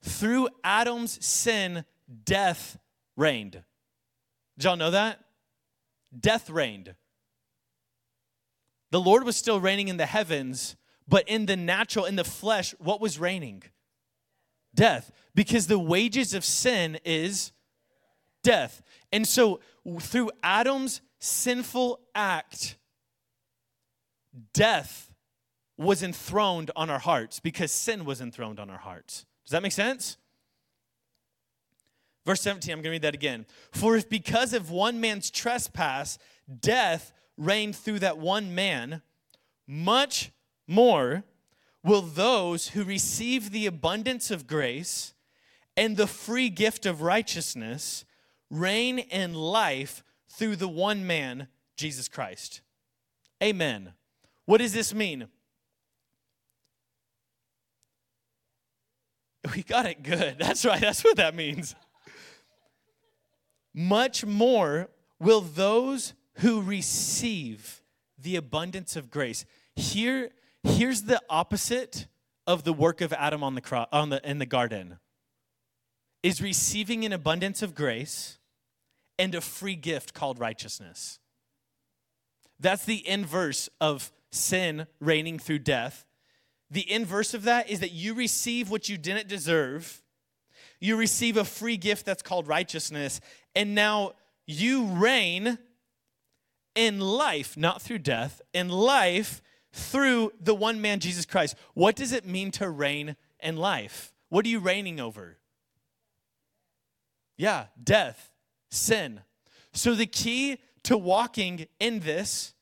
[0.02, 1.84] through Adam's sin,
[2.24, 2.78] death
[3.16, 3.62] reigned.
[4.56, 5.20] Did y'all know that?
[6.18, 6.94] Death reigned.
[8.90, 12.74] The Lord was still reigning in the heavens, but in the natural, in the flesh,
[12.78, 13.62] what was reigning?
[14.74, 15.12] Death.
[15.34, 17.52] Because the wages of sin is
[18.48, 18.80] death.
[19.12, 19.61] And so,
[20.00, 22.78] through Adam's sinful act,
[24.54, 25.12] death
[25.76, 29.26] was enthroned on our hearts because sin was enthroned on our hearts.
[29.44, 30.16] Does that make sense?
[32.24, 33.44] Verse 17, I'm going to read that again.
[33.70, 36.18] For if because of one man's trespass,
[36.61, 39.02] death reigned through that one man,
[39.66, 40.32] much
[40.66, 41.24] more
[41.84, 45.12] will those who receive the abundance of grace
[45.76, 48.06] and the free gift of righteousness
[48.50, 52.61] reign in life through the one man, Jesus Christ.
[53.42, 53.92] Amen.
[54.44, 55.28] What does this mean?
[59.54, 60.37] We got it good.
[60.40, 60.80] That's right.
[60.80, 61.74] That's what that means.
[63.74, 67.82] Much more will those who receive
[68.18, 69.44] the abundance of grace.
[69.76, 70.30] Here,
[70.62, 72.08] here's the opposite
[72.46, 74.98] of the work of Adam on the, cross on the in the garden.
[76.22, 78.38] Is receiving an abundance of grace
[79.18, 81.18] and a free gift called righteousness.
[82.61, 86.04] That's the inverse of sin reigning through death
[86.70, 90.02] the inverse of that is that you receive what you didn't deserve.
[90.81, 93.20] You receive a free gift that's called righteousness.
[93.54, 94.12] And now
[94.46, 95.59] you reign
[96.74, 101.57] in life, not through death, in life through the one man, Jesus Christ.
[101.74, 104.12] What does it mean to reign in life?
[104.28, 105.38] What are you reigning over?
[107.38, 108.31] Yeah, death,
[108.70, 109.22] sin.
[109.72, 112.53] So the key to walking in this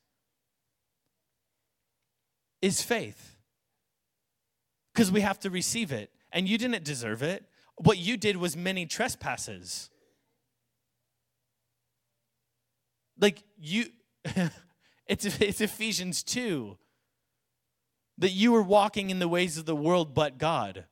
[2.61, 3.35] is faith
[4.93, 6.11] because we have to receive it.
[6.31, 7.45] And you didn't deserve it.
[7.77, 9.89] What you did was many trespasses.
[13.19, 13.85] Like you,
[15.07, 16.77] it's, it's Ephesians 2
[18.19, 20.85] that you were walking in the ways of the world but God.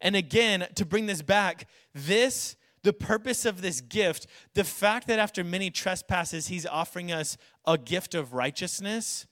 [0.00, 5.18] And again, to bring this back, this, the purpose of this gift, the fact that
[5.18, 9.26] after many trespasses, He's offering us a gift of righteousness,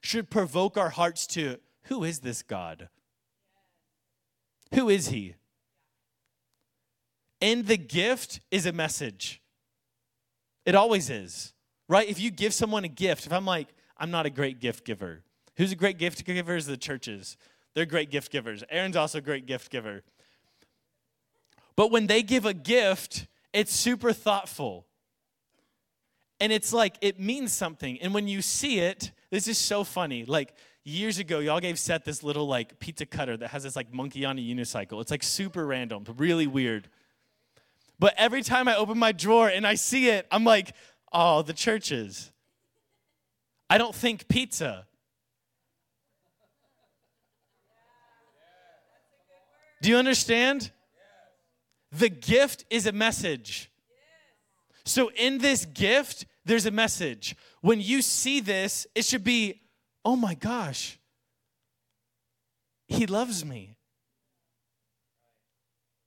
[0.00, 2.88] should provoke our hearts to who is this God?
[4.74, 5.34] Who is he?
[7.40, 9.42] And the gift is a message.
[10.64, 11.54] It always is,
[11.88, 12.08] right?
[12.08, 15.24] If you give someone a gift, if I'm like, I'm not a great gift giver,
[15.56, 17.36] who's a great gift giver is the churches.
[17.74, 18.62] They're great gift givers.
[18.70, 20.02] Aaron's also a great gift giver.
[21.76, 24.86] But when they give a gift, it's super thoughtful.
[26.40, 28.00] And it's like, it means something.
[28.00, 30.24] And when you see it, this is so funny.
[30.24, 30.54] Like,
[30.84, 34.24] years ago, y'all gave Seth this little like pizza cutter that has this like monkey
[34.24, 35.00] on a unicycle.
[35.00, 36.88] It's like super random, really weird.
[37.98, 40.74] But every time I open my drawer and I see it, I'm like,
[41.12, 42.32] oh, the churches.
[43.70, 44.86] I don't think pizza.
[49.80, 50.70] Do you understand?
[51.92, 53.70] The gift is a message.
[54.84, 57.36] So, in this gift, there's a message.
[57.60, 59.60] When you see this, it should be,
[60.04, 60.98] oh my gosh,
[62.88, 63.76] he loves me.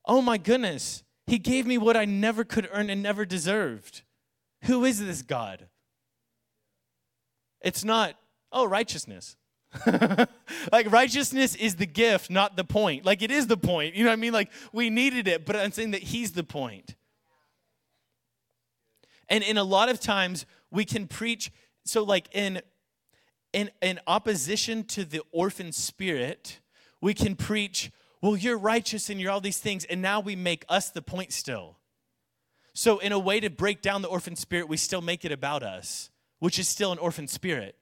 [0.06, 4.02] Oh my goodness, he gave me what I never could earn and never deserved.
[4.63, 5.67] Who is this God?
[7.62, 8.15] It's not,
[8.52, 9.36] oh, righteousness.
[10.71, 13.05] like righteousness is the gift, not the point.
[13.05, 13.95] Like it is the point.
[13.95, 14.33] You know what I mean?
[14.33, 16.95] Like we needed it, but I'm saying that he's the point.
[19.29, 21.51] And in a lot of times we can preach
[21.83, 22.61] so like in
[23.53, 26.59] in in opposition to the orphan spirit,
[27.01, 30.65] we can preach, well, you're righteous and you're all these things, and now we make
[30.69, 31.77] us the point still.
[32.73, 35.63] So in a way to break down the orphan spirit, we still make it about
[35.63, 36.09] us,
[36.39, 37.77] which is still an orphan spirit.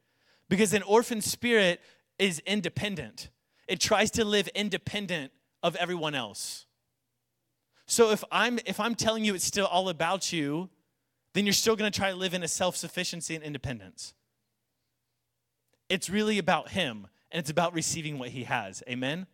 [0.49, 1.81] Because an orphan spirit
[2.19, 3.29] is independent,
[3.67, 6.65] it tries to live independent of everyone else.
[7.85, 10.69] So if I'm if I'm telling you it's still all about you,
[11.33, 14.13] then you're still going to try to live in a self-sufficiency and independence.
[15.89, 18.83] It's really about him and it's about receiving what he has.
[18.87, 19.27] Amen.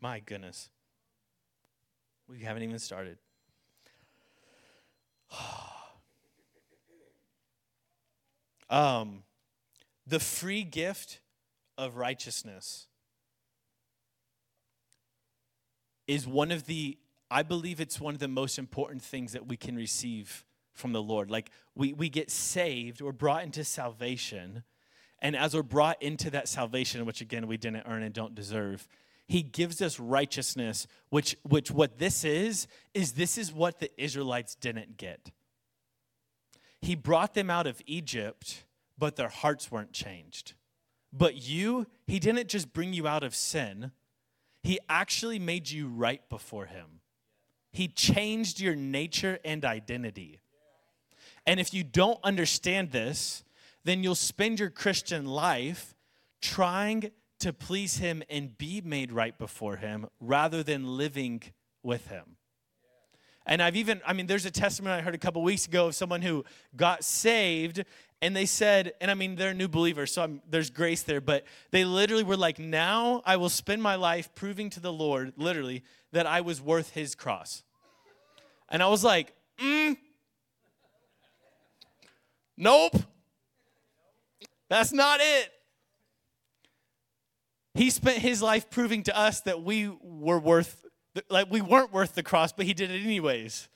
[0.00, 0.70] My goodness.
[2.28, 3.18] We haven't even started.
[5.32, 5.75] Oh.
[8.68, 9.22] Um,
[10.06, 11.20] the free gift
[11.78, 12.86] of righteousness
[16.06, 16.98] is one of the,
[17.30, 21.02] I believe it's one of the most important things that we can receive from the
[21.02, 21.30] Lord.
[21.30, 24.62] Like we, we get saved, we're brought into salvation.
[25.20, 28.86] And as we're brought into that salvation, which again we didn't earn and don't deserve,
[29.26, 34.54] he gives us righteousness, which, which what this is, is this is what the Israelites
[34.54, 35.32] didn't get.
[36.82, 38.64] He brought them out of Egypt,
[38.98, 40.54] but their hearts weren't changed.
[41.12, 43.92] But you, He didn't just bring you out of sin,
[44.62, 47.00] He actually made you right before Him.
[47.72, 50.40] He changed your nature and identity.
[51.46, 53.44] And if you don't understand this,
[53.84, 55.94] then you'll spend your Christian life
[56.40, 57.10] trying
[57.40, 61.42] to please Him and be made right before Him rather than living
[61.82, 62.36] with Him.
[63.46, 65.94] And I've even, I mean, there's a testimony I heard a couple weeks ago of
[65.94, 66.44] someone who
[66.76, 67.84] got saved
[68.22, 71.44] and they said, and I mean, they're new believers, so I'm, there's grace there, but
[71.70, 75.84] they literally were like, now I will spend my life proving to the Lord, literally,
[76.12, 77.62] that I was worth his cross.
[78.70, 79.96] And I was like, mm,
[82.56, 82.96] nope,
[84.70, 85.52] that's not it.
[87.74, 90.85] He spent his life proving to us that we were worth
[91.28, 93.68] like we weren't worth the cross, but he did it anyways.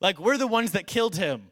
[0.00, 1.50] Like we're the ones that killed him.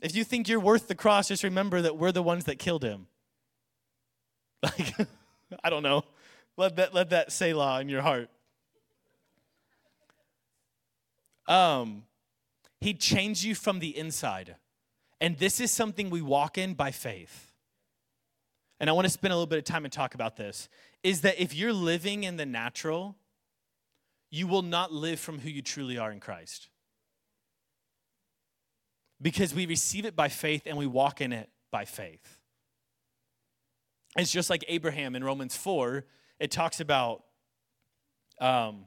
[0.00, 2.84] If you think you're worth the cross, just remember that we're the ones that killed
[2.84, 3.06] him.
[4.62, 4.94] Like,
[5.64, 6.02] I don't know.
[6.56, 8.28] Let that let that Selah in your heart.
[11.46, 12.02] Um,
[12.80, 14.56] he changed you from the inside.
[15.20, 17.52] And this is something we walk in by faith.
[18.80, 20.68] And I want to spend a little bit of time and talk about this
[21.02, 23.16] is that if you're living in the natural,
[24.30, 26.68] you will not live from who you truly are in Christ.
[29.20, 32.38] Because we receive it by faith and we walk in it by faith.
[34.16, 36.04] It's just like Abraham in Romans 4,
[36.40, 37.24] it talks about
[38.40, 38.86] um,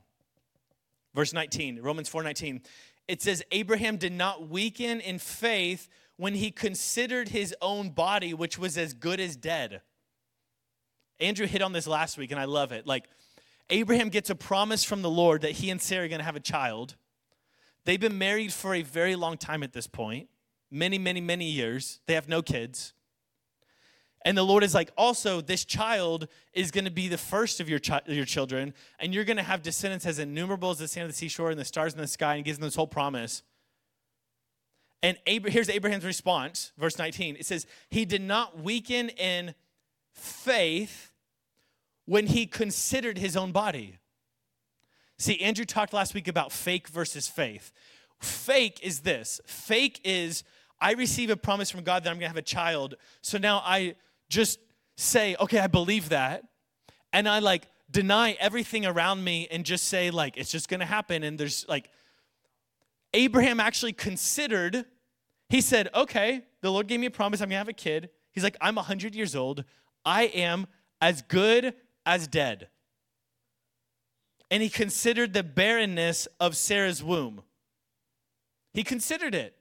[1.13, 2.61] verse 19, Romans 4 19.
[3.07, 8.57] It says, Abraham did not weaken in faith when he considered his own body, which
[8.57, 9.81] was as good as dead
[11.21, 12.85] Andrew hit on this last week, and I love it.
[12.87, 13.05] Like,
[13.69, 16.35] Abraham gets a promise from the Lord that he and Sarah are going to have
[16.35, 16.95] a child.
[17.85, 20.27] They've been married for a very long time at this point
[20.71, 21.99] many, many, many years.
[22.07, 22.93] They have no kids.
[24.23, 27.67] And the Lord is like, also, this child is going to be the first of
[27.67, 31.05] your, chi- your children, and you're going to have descendants as innumerable as the sand
[31.05, 33.41] of the seashore and the stars in the sky, and gives them this whole promise.
[35.01, 37.35] And Ab- here's Abraham's response, verse 19.
[37.35, 39.55] It says, He did not weaken in
[40.13, 41.10] faith
[42.05, 43.97] when he considered his own body.
[45.17, 47.71] See, Andrew talked last week about fake versus faith.
[48.19, 50.43] Fake is this fake is,
[50.79, 52.95] I receive a promise from God that I'm gonna have a child.
[53.21, 53.95] So now I
[54.29, 54.59] just
[54.97, 56.43] say, okay, I believe that.
[57.13, 61.23] And I like deny everything around me and just say, like, it's just gonna happen.
[61.23, 61.89] And there's like,
[63.13, 64.85] Abraham actually considered,
[65.49, 68.09] he said, okay, the Lord gave me a promise, I'm gonna have a kid.
[68.31, 69.65] He's like, I'm 100 years old.
[70.05, 70.67] I am
[71.01, 71.75] as good
[72.05, 72.67] as dead.
[74.49, 77.41] And he considered the barrenness of Sarah's womb.
[78.73, 79.55] He considered it.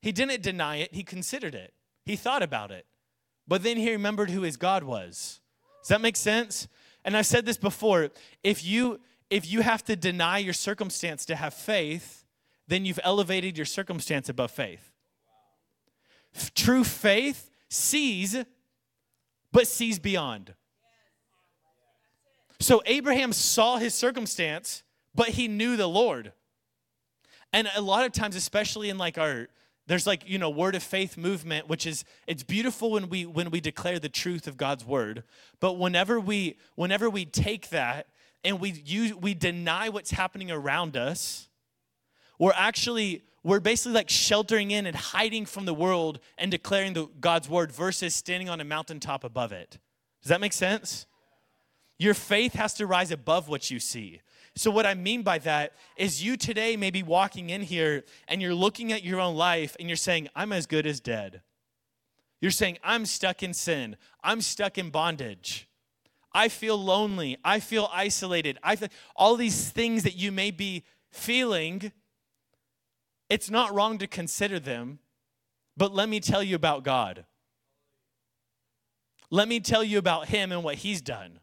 [0.00, 1.72] He didn't deny it, he considered it.
[2.04, 2.86] He thought about it.
[3.46, 5.40] But then he remembered who his God was.
[5.82, 6.68] Does that make sense?
[7.04, 8.10] And I've said this before,
[8.42, 9.00] if you
[9.30, 12.26] if you have to deny your circumstance to have faith,
[12.68, 14.92] then you've elevated your circumstance above faith.
[16.54, 18.36] True faith sees
[19.50, 20.54] but sees beyond.
[22.62, 24.82] So Abraham saw his circumstance,
[25.14, 26.32] but he knew the Lord.
[27.52, 29.48] And a lot of times, especially in like our
[29.88, 33.50] there's like you know word of faith movement which is it's beautiful when we when
[33.50, 35.24] we declare the truth of god's word.
[35.60, 38.06] But whenever we whenever we take that
[38.44, 41.48] and we use we deny what's happening around us
[42.38, 47.08] we're actually we're basically like sheltering in and hiding from the world and declaring the,
[47.20, 49.78] god's word versus standing on a mountaintop above it.
[50.22, 51.06] Does that make sense
[52.02, 54.20] your faith has to rise above what you see
[54.54, 58.42] so, what I mean by that is you today may be walking in here and
[58.42, 61.40] you're looking at your own life and you're saying, I'm as good as dead.
[62.40, 65.68] You're saying, I'm stuck in sin, I'm stuck in bondage.
[66.34, 67.36] I feel lonely.
[67.44, 68.58] I feel isolated.
[68.62, 71.92] I feel all these things that you may be feeling.
[73.28, 74.98] It's not wrong to consider them,
[75.76, 77.26] but let me tell you about God.
[79.28, 81.40] Let me tell you about Him and what He's done.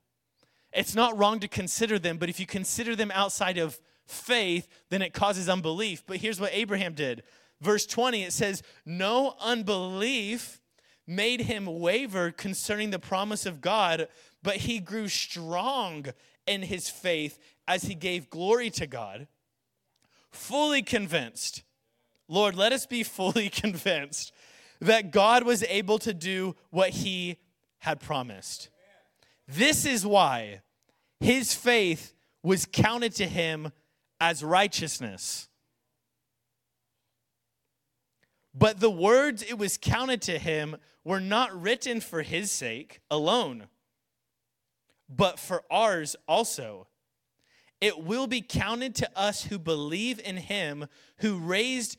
[0.71, 5.01] It's not wrong to consider them, but if you consider them outside of faith, then
[5.01, 6.03] it causes unbelief.
[6.05, 7.23] But here's what Abraham did.
[7.61, 10.61] Verse 20, it says, No unbelief
[11.05, 14.07] made him waver concerning the promise of God,
[14.43, 16.05] but he grew strong
[16.45, 19.27] in his faith as he gave glory to God,
[20.31, 21.63] fully convinced.
[22.27, 24.31] Lord, let us be fully convinced
[24.79, 27.37] that God was able to do what he
[27.79, 28.69] had promised.
[29.51, 30.61] This is why
[31.19, 33.71] his faith was counted to him
[34.21, 35.49] as righteousness.
[38.53, 43.65] But the words it was counted to him were not written for his sake alone,
[45.09, 46.87] but for ours also.
[47.81, 50.85] It will be counted to us who believe in him
[51.19, 51.97] who raised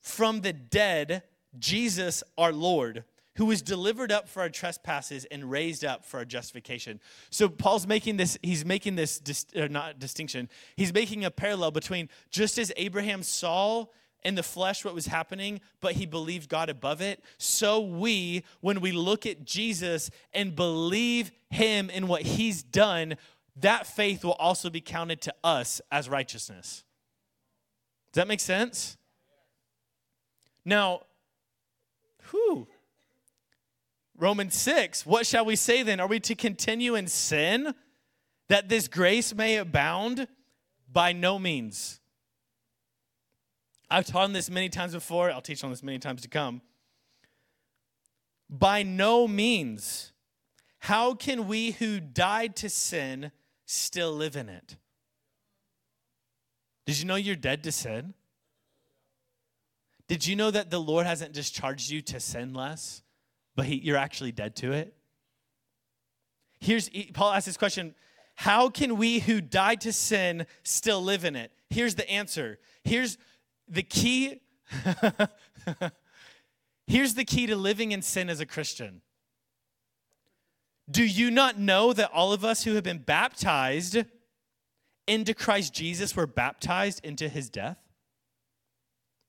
[0.00, 1.22] from the dead
[1.58, 3.04] Jesus our Lord
[3.36, 7.00] who was delivered up for our trespasses and raised up for our justification.
[7.30, 11.70] So Paul's making this, he's making this, dis, uh, not distinction, he's making a parallel
[11.70, 13.86] between just as Abraham saw
[14.24, 18.80] in the flesh what was happening, but he believed God above it, so we, when
[18.80, 23.16] we look at Jesus and believe him in what he's done,
[23.56, 26.84] that faith will also be counted to us as righteousness.
[28.12, 28.96] Does that make sense?
[30.64, 31.02] Now,
[32.30, 32.68] whew,
[34.22, 35.98] Romans 6, what shall we say then?
[35.98, 37.74] Are we to continue in sin
[38.48, 40.28] that this grace may abound?
[40.92, 41.98] By no means.
[43.90, 45.32] I've taught on this many times before.
[45.32, 46.62] I'll teach on this many times to come.
[48.48, 50.12] By no means.
[50.78, 53.32] How can we who died to sin
[53.66, 54.76] still live in it?
[56.86, 58.14] Did you know you're dead to sin?
[60.06, 63.02] Did you know that the Lord hasn't discharged you to sin less?
[63.54, 64.94] But he, you're actually dead to it?
[66.60, 67.94] Here's Paul asks this question
[68.36, 71.52] How can we who died to sin still live in it?
[71.70, 72.58] Here's the answer.
[72.84, 73.18] Here's
[73.68, 74.40] the key.
[76.86, 79.02] Here's the key to living in sin as a Christian.
[80.90, 84.04] Do you not know that all of us who have been baptized
[85.06, 87.78] into Christ Jesus were baptized into his death?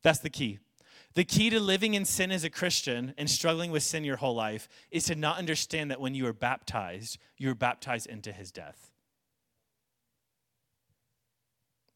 [0.04, 0.60] That's the key.
[1.16, 4.34] The key to living in sin as a Christian and struggling with sin your whole
[4.34, 8.52] life is to not understand that when you are baptized, you are baptized into his
[8.52, 8.92] death.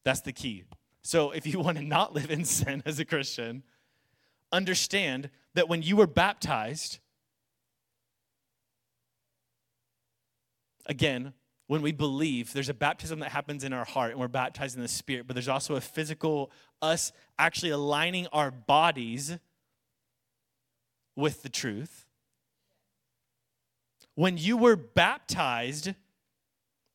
[0.04, 0.64] That's the key.
[1.02, 3.64] So if you want to not live in sin as a Christian,
[4.52, 7.00] understand that when you were baptized,
[10.86, 11.34] again,
[11.68, 14.82] when we believe, there's a baptism that happens in our heart and we're baptized in
[14.82, 16.50] the Spirit, but there's also a physical,
[16.82, 19.38] us actually aligning our bodies
[21.14, 22.06] with the truth.
[24.14, 25.94] when you were baptized,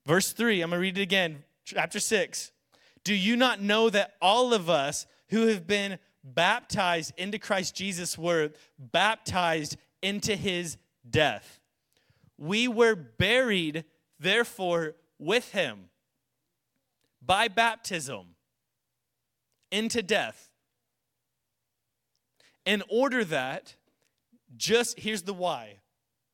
[0.05, 2.51] verse 3, I'm going to read it again, chapter 6.
[3.05, 8.17] Do you not know that all of us who have been baptized into Christ Jesus
[8.17, 10.78] were baptized into his
[11.09, 11.61] death?
[12.38, 13.86] We were buried,
[14.24, 15.89] therefore, with him
[17.21, 18.36] by baptism
[19.71, 20.49] into death,
[22.65, 23.76] in order that
[24.55, 25.80] just, here's the why.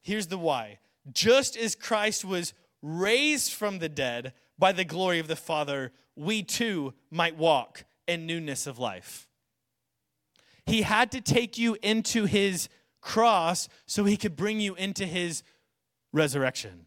[0.02, 0.80] Here's the why.
[1.12, 6.44] Just as Christ was raised from the dead by the glory of the Father, we
[6.44, 9.28] too might walk in newness of life.
[10.66, 12.70] He had to take you into his
[13.02, 15.44] cross so he could bring you into his
[16.12, 16.86] resurrection.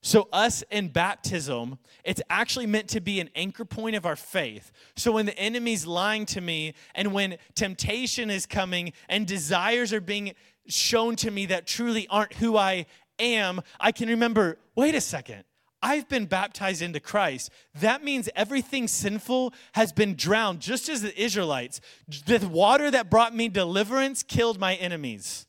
[0.00, 4.70] So, us in baptism, it's actually meant to be an anchor point of our faith.
[4.96, 10.00] So, when the enemy's lying to me, and when temptation is coming, and desires are
[10.00, 10.34] being
[10.68, 12.86] shown to me that truly aren't who I
[13.18, 15.42] am, I can remember wait a second,
[15.82, 17.50] I've been baptized into Christ.
[17.80, 21.80] That means everything sinful has been drowned, just as the Israelites.
[22.26, 25.47] The water that brought me deliverance killed my enemies.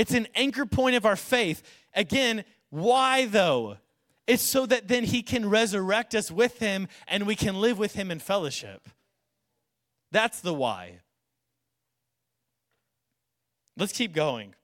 [0.00, 1.62] It's an anchor point of our faith.
[1.94, 3.76] Again, why though?
[4.26, 7.92] It's so that then he can resurrect us with him and we can live with
[7.92, 8.88] him in fellowship.
[10.10, 11.00] That's the why.
[13.76, 14.54] Let's keep going.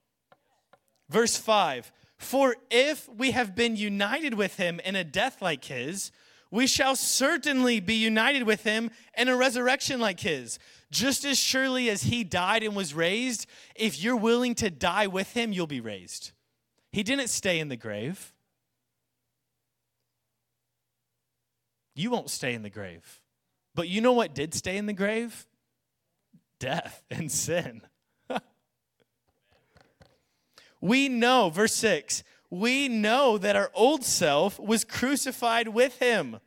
[1.11, 6.13] Verse 5 For if we have been united with him in a death like his,
[6.51, 10.59] we shall certainly be united with him in a resurrection like his.
[10.91, 15.33] Just as surely as he died and was raised, if you're willing to die with
[15.33, 16.33] him, you'll be raised.
[16.93, 18.33] He didn't stay in the grave.
[21.95, 23.21] You won't stay in the grave.
[23.75, 25.47] But you know what did stay in the grave?
[26.61, 27.83] Death and sin.
[30.81, 36.39] we know, verse 6, we know that our old self was crucified with him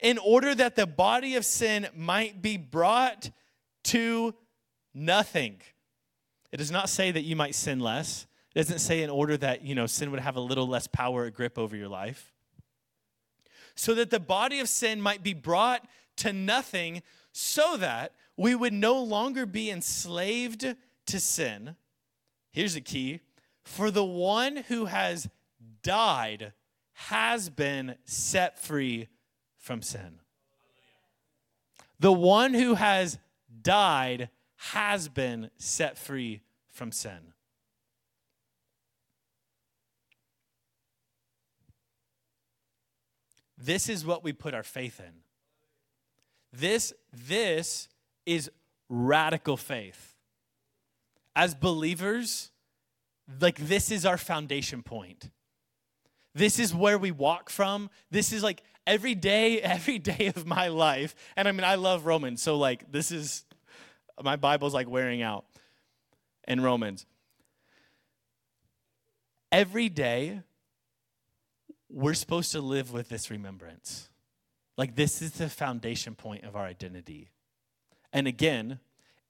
[0.00, 3.30] in order that the body of sin might be brought
[3.84, 4.34] to
[4.92, 5.60] nothing.
[6.52, 8.26] It does not say that you might sin less.
[8.54, 11.24] It doesn't say in order that, you know, sin would have a little less power
[11.24, 12.32] or grip over your life.
[13.74, 15.86] So that the body of sin might be brought
[16.18, 17.02] to nothing,
[17.32, 21.74] so that we would no longer be enslaved to sin.
[22.52, 23.20] Here's the key
[23.64, 25.28] for the one who has
[25.82, 26.52] died
[26.92, 29.08] has been set free
[29.58, 30.20] from sin.
[31.98, 33.18] The one who has
[33.62, 37.32] died has been set free from sin.
[43.56, 45.22] This is what we put our faith in.
[46.52, 47.88] This, this
[48.26, 48.50] is
[48.88, 50.14] radical faith.
[51.34, 52.50] As believers,
[53.40, 55.30] like this is our foundation point.
[56.34, 57.90] This is where we walk from.
[58.10, 61.14] This is like every day, every day of my life.
[61.36, 63.44] And I mean, I love Romans, so like this is
[64.22, 65.44] my Bible's like wearing out
[66.46, 67.06] in Romans.
[69.50, 70.40] Every day,
[71.88, 74.08] we're supposed to live with this remembrance.
[74.76, 77.30] Like, this is the foundation point of our identity.
[78.12, 78.80] And again,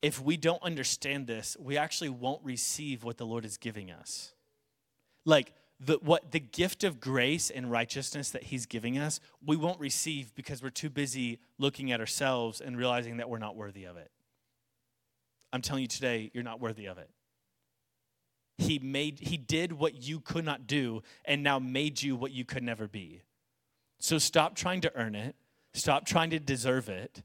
[0.05, 4.35] if we don't understand this, we actually won't receive what the Lord is giving us.
[5.25, 9.81] Like, the, what the gift of grace and righteousness that he's giving us, we won't
[9.81, 13.97] receive because we're too busy looking at ourselves and realizing that we're not worthy of
[13.97, 14.11] it.
[15.55, 17.09] I'm telling you today, you're not worthy of it.
[18.59, 22.45] He made he did what you could not do and now made you what you
[22.45, 23.23] could never be.
[24.01, 25.35] So stop trying to earn it.
[25.73, 27.23] Stop trying to deserve it.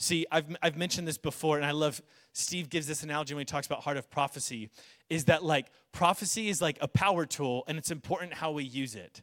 [0.00, 2.00] See, I've, I've mentioned this before, and I love
[2.32, 4.70] Steve gives this analogy when he talks about heart of prophecy
[5.10, 8.94] is that like prophecy is like a power tool, and it's important how we use
[8.94, 9.22] it.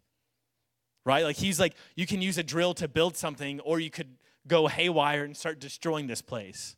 [1.06, 1.24] Right?
[1.24, 4.18] Like he's like, you can use a drill to build something, or you could
[4.48, 6.76] go haywire and start destroying this place.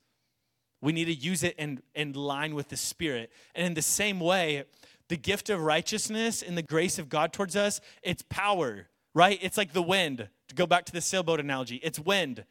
[0.81, 3.31] We need to use it in, in line with the Spirit.
[3.55, 4.65] And in the same way,
[5.09, 9.39] the gift of righteousness and the grace of God towards us, it's power, right?
[9.41, 10.29] It's like the wind.
[10.49, 12.45] To go back to the sailboat analogy, it's wind.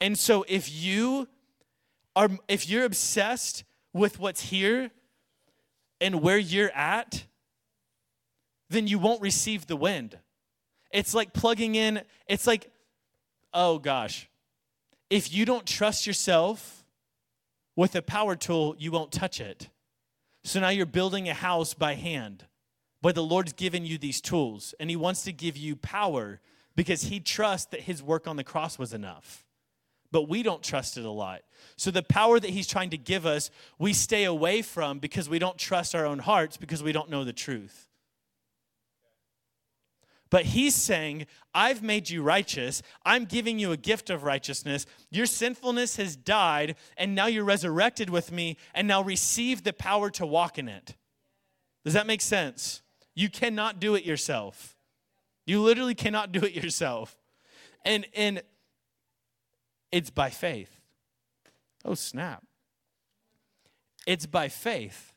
[0.00, 1.28] And so if you
[2.16, 4.90] are if you're obsessed with what's here
[6.00, 7.24] and where you're at,
[8.70, 10.18] then you won't receive the wind.
[10.90, 12.70] It's like plugging in, it's like,
[13.52, 14.28] oh gosh,
[15.10, 16.84] if you don't trust yourself,
[17.76, 19.68] with a power tool, you won't touch it.
[20.44, 22.44] So now you're building a house by hand.
[23.02, 26.40] But the Lord's given you these tools, and He wants to give you power
[26.76, 29.43] because He trusts that His work on the cross was enough.
[30.14, 31.40] But we don't trust it a lot.
[31.74, 33.50] So the power that he's trying to give us,
[33.80, 37.24] we stay away from because we don't trust our own hearts because we don't know
[37.24, 37.88] the truth.
[40.30, 42.80] But he's saying, I've made you righteous.
[43.04, 44.86] I'm giving you a gift of righteousness.
[45.10, 50.10] Your sinfulness has died, and now you're resurrected with me, and now receive the power
[50.10, 50.94] to walk in it.
[51.84, 52.82] Does that make sense?
[53.16, 54.76] You cannot do it yourself.
[55.44, 57.16] You literally cannot do it yourself.
[57.84, 58.42] And, and
[59.94, 60.80] it's by faith.
[61.84, 62.42] Oh, snap.
[64.08, 65.14] It's by faith.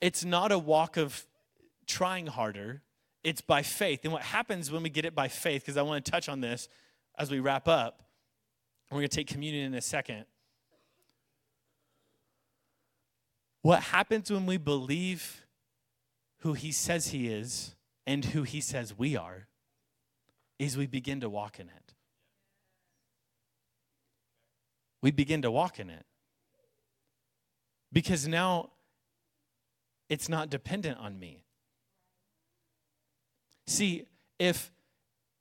[0.00, 1.26] It's not a walk of
[1.86, 2.80] trying harder,
[3.22, 4.00] it's by faith.
[4.04, 6.40] And what happens when we get it by faith, because I want to touch on
[6.40, 6.66] this
[7.18, 8.02] as we wrap up,
[8.90, 10.24] we're going to take communion in a second.
[13.60, 15.44] What happens when we believe
[16.38, 17.74] who he says he is
[18.06, 19.46] and who he says we are
[20.58, 21.81] is we begin to walk in it.
[25.02, 26.06] We begin to walk in it.
[27.92, 28.70] Because now
[30.08, 31.44] it's not dependent on me.
[33.66, 34.06] See,
[34.38, 34.70] if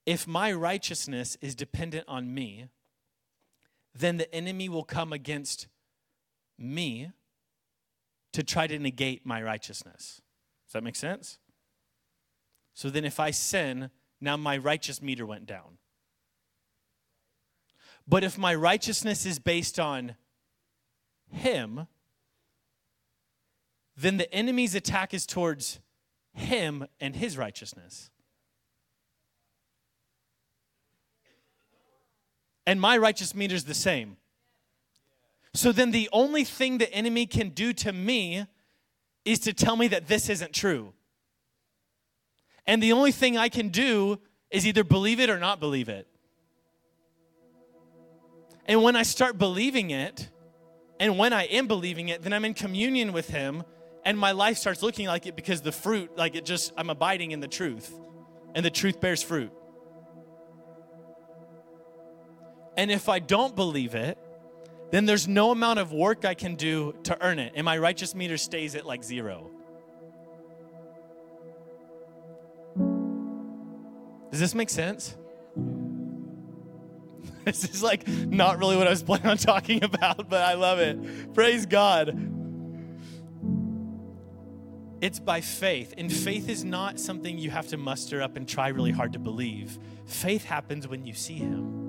[0.05, 2.67] if my righteousness is dependent on me,
[3.93, 5.67] then the enemy will come against
[6.57, 7.11] me
[8.33, 10.21] to try to negate my righteousness.
[10.65, 11.37] Does that make sense?
[12.73, 13.89] So then, if I sin,
[14.19, 15.77] now my righteous meter went down.
[18.11, 20.15] But if my righteousness is based on
[21.29, 21.87] Him,
[23.95, 25.79] then the enemy's attack is towards
[26.33, 28.09] Him and His righteousness.
[32.67, 34.17] And my righteous meter is the same.
[35.53, 38.45] So then the only thing the enemy can do to me
[39.23, 40.91] is to tell me that this isn't true.
[42.67, 46.10] And the only thing I can do is either believe it or not believe it.
[48.65, 50.29] And when I start believing it,
[50.99, 53.63] and when I am believing it, then I'm in communion with Him,
[54.05, 57.31] and my life starts looking like it because the fruit, like it just, I'm abiding
[57.31, 57.91] in the truth,
[58.53, 59.51] and the truth bears fruit.
[62.77, 64.17] And if I don't believe it,
[64.91, 68.13] then there's no amount of work I can do to earn it, and my righteous
[68.13, 69.49] meter stays at like zero.
[74.31, 75.17] Does this make sense?
[77.43, 80.77] This is like not really what I was planning on talking about, but I love
[80.77, 81.33] it.
[81.33, 82.09] Praise God.
[85.01, 88.67] It's by faith, and faith is not something you have to muster up and try
[88.67, 89.79] really hard to believe.
[90.05, 91.81] Faith happens when you see Him.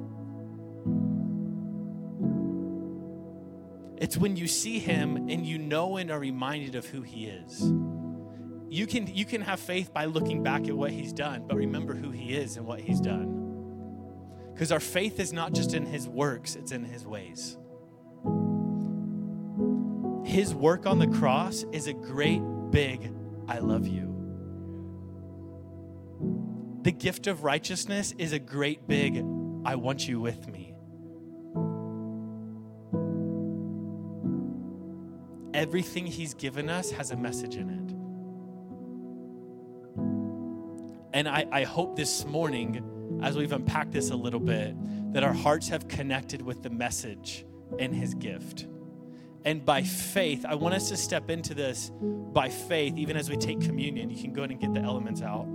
[4.02, 7.72] It's when you see him and you know and are reminded of who he is.
[8.68, 11.94] You can, you can have faith by looking back at what he's done, but remember
[11.94, 13.41] who he is and what he's done.
[14.52, 17.56] Because our faith is not just in his works, it's in his ways.
[20.24, 23.12] His work on the cross is a great big
[23.48, 24.08] I love you.
[26.82, 29.18] The gift of righteousness is a great big
[29.64, 30.72] I want you with me.
[35.62, 37.92] everything He's given us has a message in it.
[41.14, 42.82] And I, I hope this morning,
[43.20, 44.74] as we've unpacked this a little bit,
[45.12, 47.44] that our hearts have connected with the message
[47.78, 48.66] and His gift.
[49.44, 53.36] And by faith, I want us to step into this by faith, even as we
[53.36, 54.08] take communion.
[54.08, 55.46] You can go and get the elements out.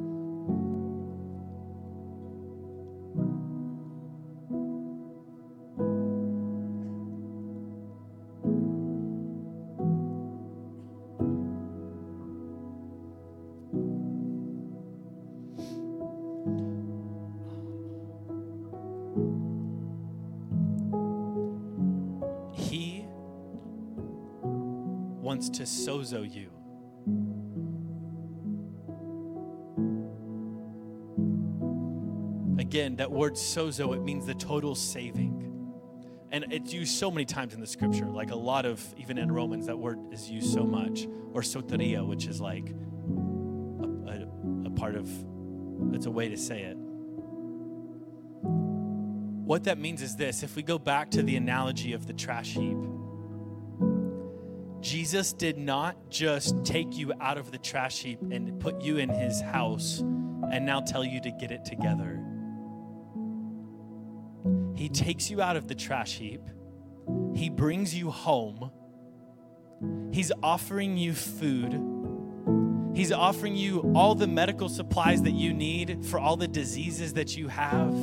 [25.48, 26.52] Wants to sozo you.
[32.60, 35.43] Again, that word sozo, it means the total saving.
[36.32, 38.06] And it's used so many times in the scripture.
[38.06, 41.08] Like a lot of, even in Romans, that word is used so much.
[41.34, 44.28] Or soteria, which is like a, a,
[44.66, 45.10] a part of,
[45.93, 46.78] it's a way to say it.
[49.45, 52.54] What that means is this if we go back to the analogy of the trash
[52.54, 52.78] heap,
[55.08, 59.08] Jesus did not just take you out of the trash heap and put you in
[59.08, 62.22] his house and now tell you to get it together.
[64.76, 66.41] He takes you out of the trash heap,
[67.34, 68.70] he brings you home,
[70.12, 71.82] he's offering you food.
[72.93, 77.38] He's offering you all the medical supplies that you need for all the diseases that
[77.38, 77.93] you have.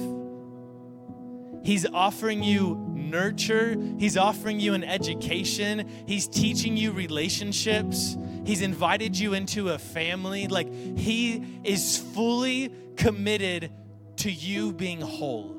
[1.64, 9.18] He's offering you nurture, He's offering you an education, He's teaching you relationships, He's invited
[9.18, 10.46] you into a family.
[10.46, 13.72] Like, He is fully committed
[14.16, 15.56] to you being whole.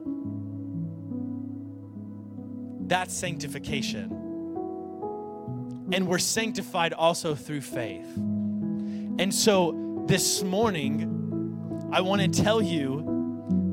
[2.87, 4.11] That's sanctification.
[5.91, 8.15] And we're sanctified also through faith.
[8.15, 13.14] And so this morning, I want to tell you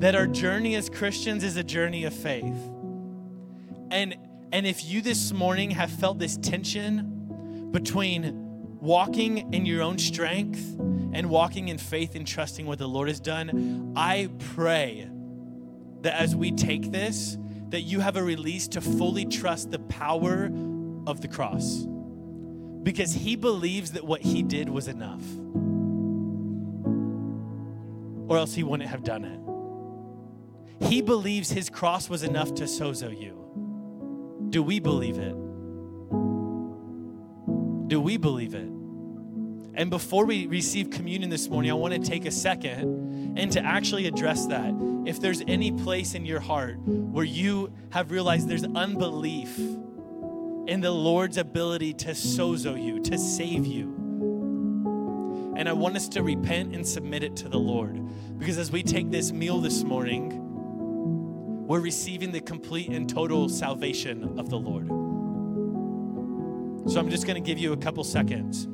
[0.03, 2.59] that our journey as Christians is a journey of faith.
[3.93, 4.17] And,
[4.51, 8.33] and if you this morning have felt this tension between
[8.81, 10.59] walking in your own strength
[11.13, 15.09] and walking in faith and trusting what the Lord has done, I pray
[16.01, 17.39] that as we take this,
[17.69, 20.47] that you have a release to fully trust the power
[21.07, 21.87] of the cross.
[22.83, 25.23] Because he believes that what he did was enough.
[28.29, 29.52] Or else he wouldn't have done it.
[30.83, 33.39] He believes his cross was enough to sozo you.
[34.51, 35.35] Do we believe it?
[37.89, 38.69] Do we believe it?
[39.75, 43.65] And before we receive communion this morning, I want to take a second and to
[43.65, 44.75] actually address that.
[45.07, 50.91] If there's any place in your heart where you have realized there's unbelief in the
[50.91, 53.93] Lord's ability to sozo you, to save you.
[55.57, 58.01] And I want us to repent and submit it to the Lord.
[58.39, 60.42] Because as we take this meal this morning,
[61.73, 64.89] we're receiving the complete and total salvation of the Lord.
[66.87, 68.65] So I'm just going to give you a couple seconds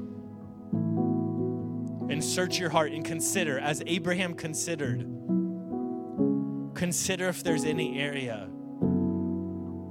[2.11, 5.07] and search your heart and consider, as Abraham considered,
[6.75, 8.49] consider if there's any area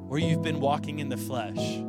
[0.09, 1.81] where you've been walking in the flesh.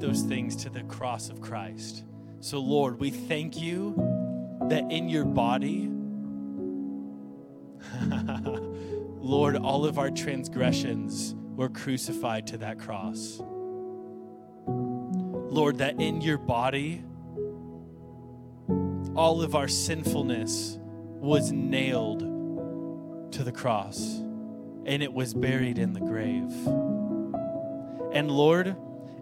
[0.00, 2.04] Those things to the cross of Christ.
[2.40, 3.94] So, Lord, we thank you
[4.68, 5.88] that in your body,
[9.20, 13.40] Lord, all of our transgressions were crucified to that cross.
[14.66, 17.02] Lord, that in your body,
[19.14, 22.20] all of our sinfulness was nailed
[23.32, 24.18] to the cross
[24.86, 26.52] and it was buried in the grave.
[28.12, 28.76] And Lord,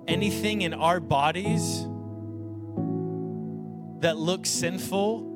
[0.07, 1.87] anything in our bodies
[4.01, 5.33] that looks sinful,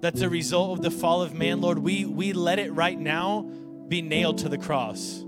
[0.00, 3.42] that's a result of the fall of man, Lord, we, we let it right now
[3.88, 5.24] be nailed to the cross.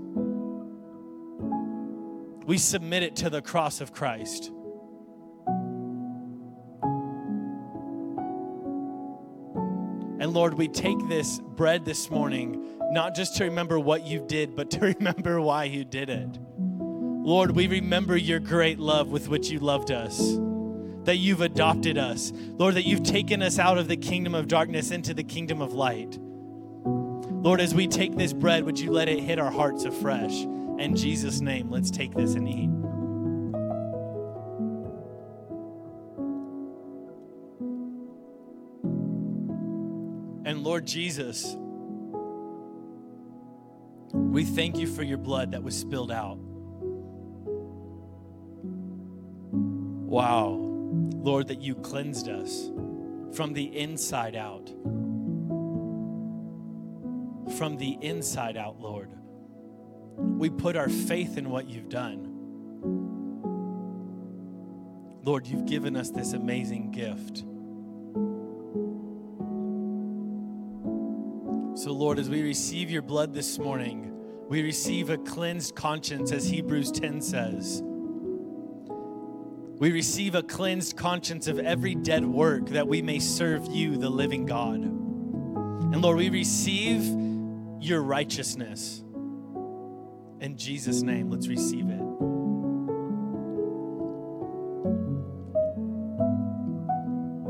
[2.45, 4.51] We submit it to the cross of Christ.
[10.19, 14.55] And Lord, we take this bread this morning, not just to remember what you did,
[14.55, 16.37] but to remember why you did it.
[17.23, 20.17] Lord, we remember your great love with which you loved us,
[21.03, 22.33] that you've adopted us.
[22.35, 25.73] Lord, that you've taken us out of the kingdom of darkness into the kingdom of
[25.73, 26.17] light.
[27.43, 30.33] Lord, as we take this bread, would you let it hit our hearts afresh?
[30.79, 32.69] In Jesus' name, let's take this and eat.
[40.49, 41.55] And Lord Jesus,
[44.11, 46.39] we thank you for your blood that was spilled out.
[50.11, 52.69] Wow, Lord, that you cleansed us
[53.31, 54.67] from the inside out.
[57.57, 59.09] From the inside out, Lord.
[60.17, 62.27] We put our faith in what you've done.
[65.23, 67.45] Lord, you've given us this amazing gift.
[71.81, 74.11] So, Lord, as we receive your blood this morning,
[74.49, 77.81] we receive a cleansed conscience, as Hebrews 10 says.
[79.81, 84.11] We receive a cleansed conscience of every dead work that we may serve you, the
[84.11, 84.75] living God.
[84.75, 87.03] And Lord, we receive
[87.79, 89.03] your righteousness.
[90.39, 91.97] In Jesus' name, let's receive it.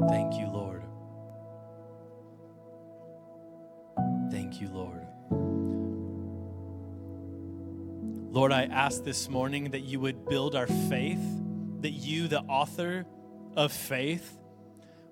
[0.07, 0.83] Thank you, Lord.
[4.31, 5.05] Thank you, Lord.
[8.33, 11.40] Lord, I ask this morning that you would build our faith
[11.81, 13.05] that you, the author
[13.55, 14.37] of faith,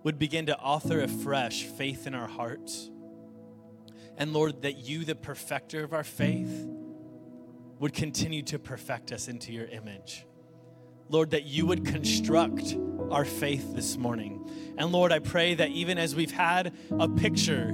[0.04, 2.90] would begin to author afresh faith in our hearts.
[4.18, 6.68] And Lord, that you, the perfecter of our faith,
[7.80, 10.26] would continue to perfect us into your image.
[11.10, 12.76] Lord, that you would construct
[13.10, 14.76] our faith this morning.
[14.78, 17.70] And Lord, I pray that even as we've had a picture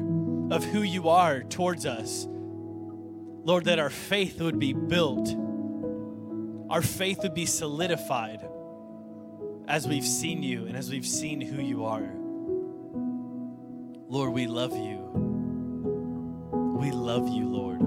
[0.52, 5.36] of who you are towards us, Lord, that our faith would be built,
[6.70, 8.48] our faith would be solidified
[9.68, 12.10] as we've seen you and as we've seen who you are.
[14.08, 14.98] Lord, we love you.
[16.80, 17.82] We love you, Lord.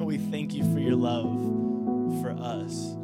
[0.00, 2.96] we thank you for your love for us.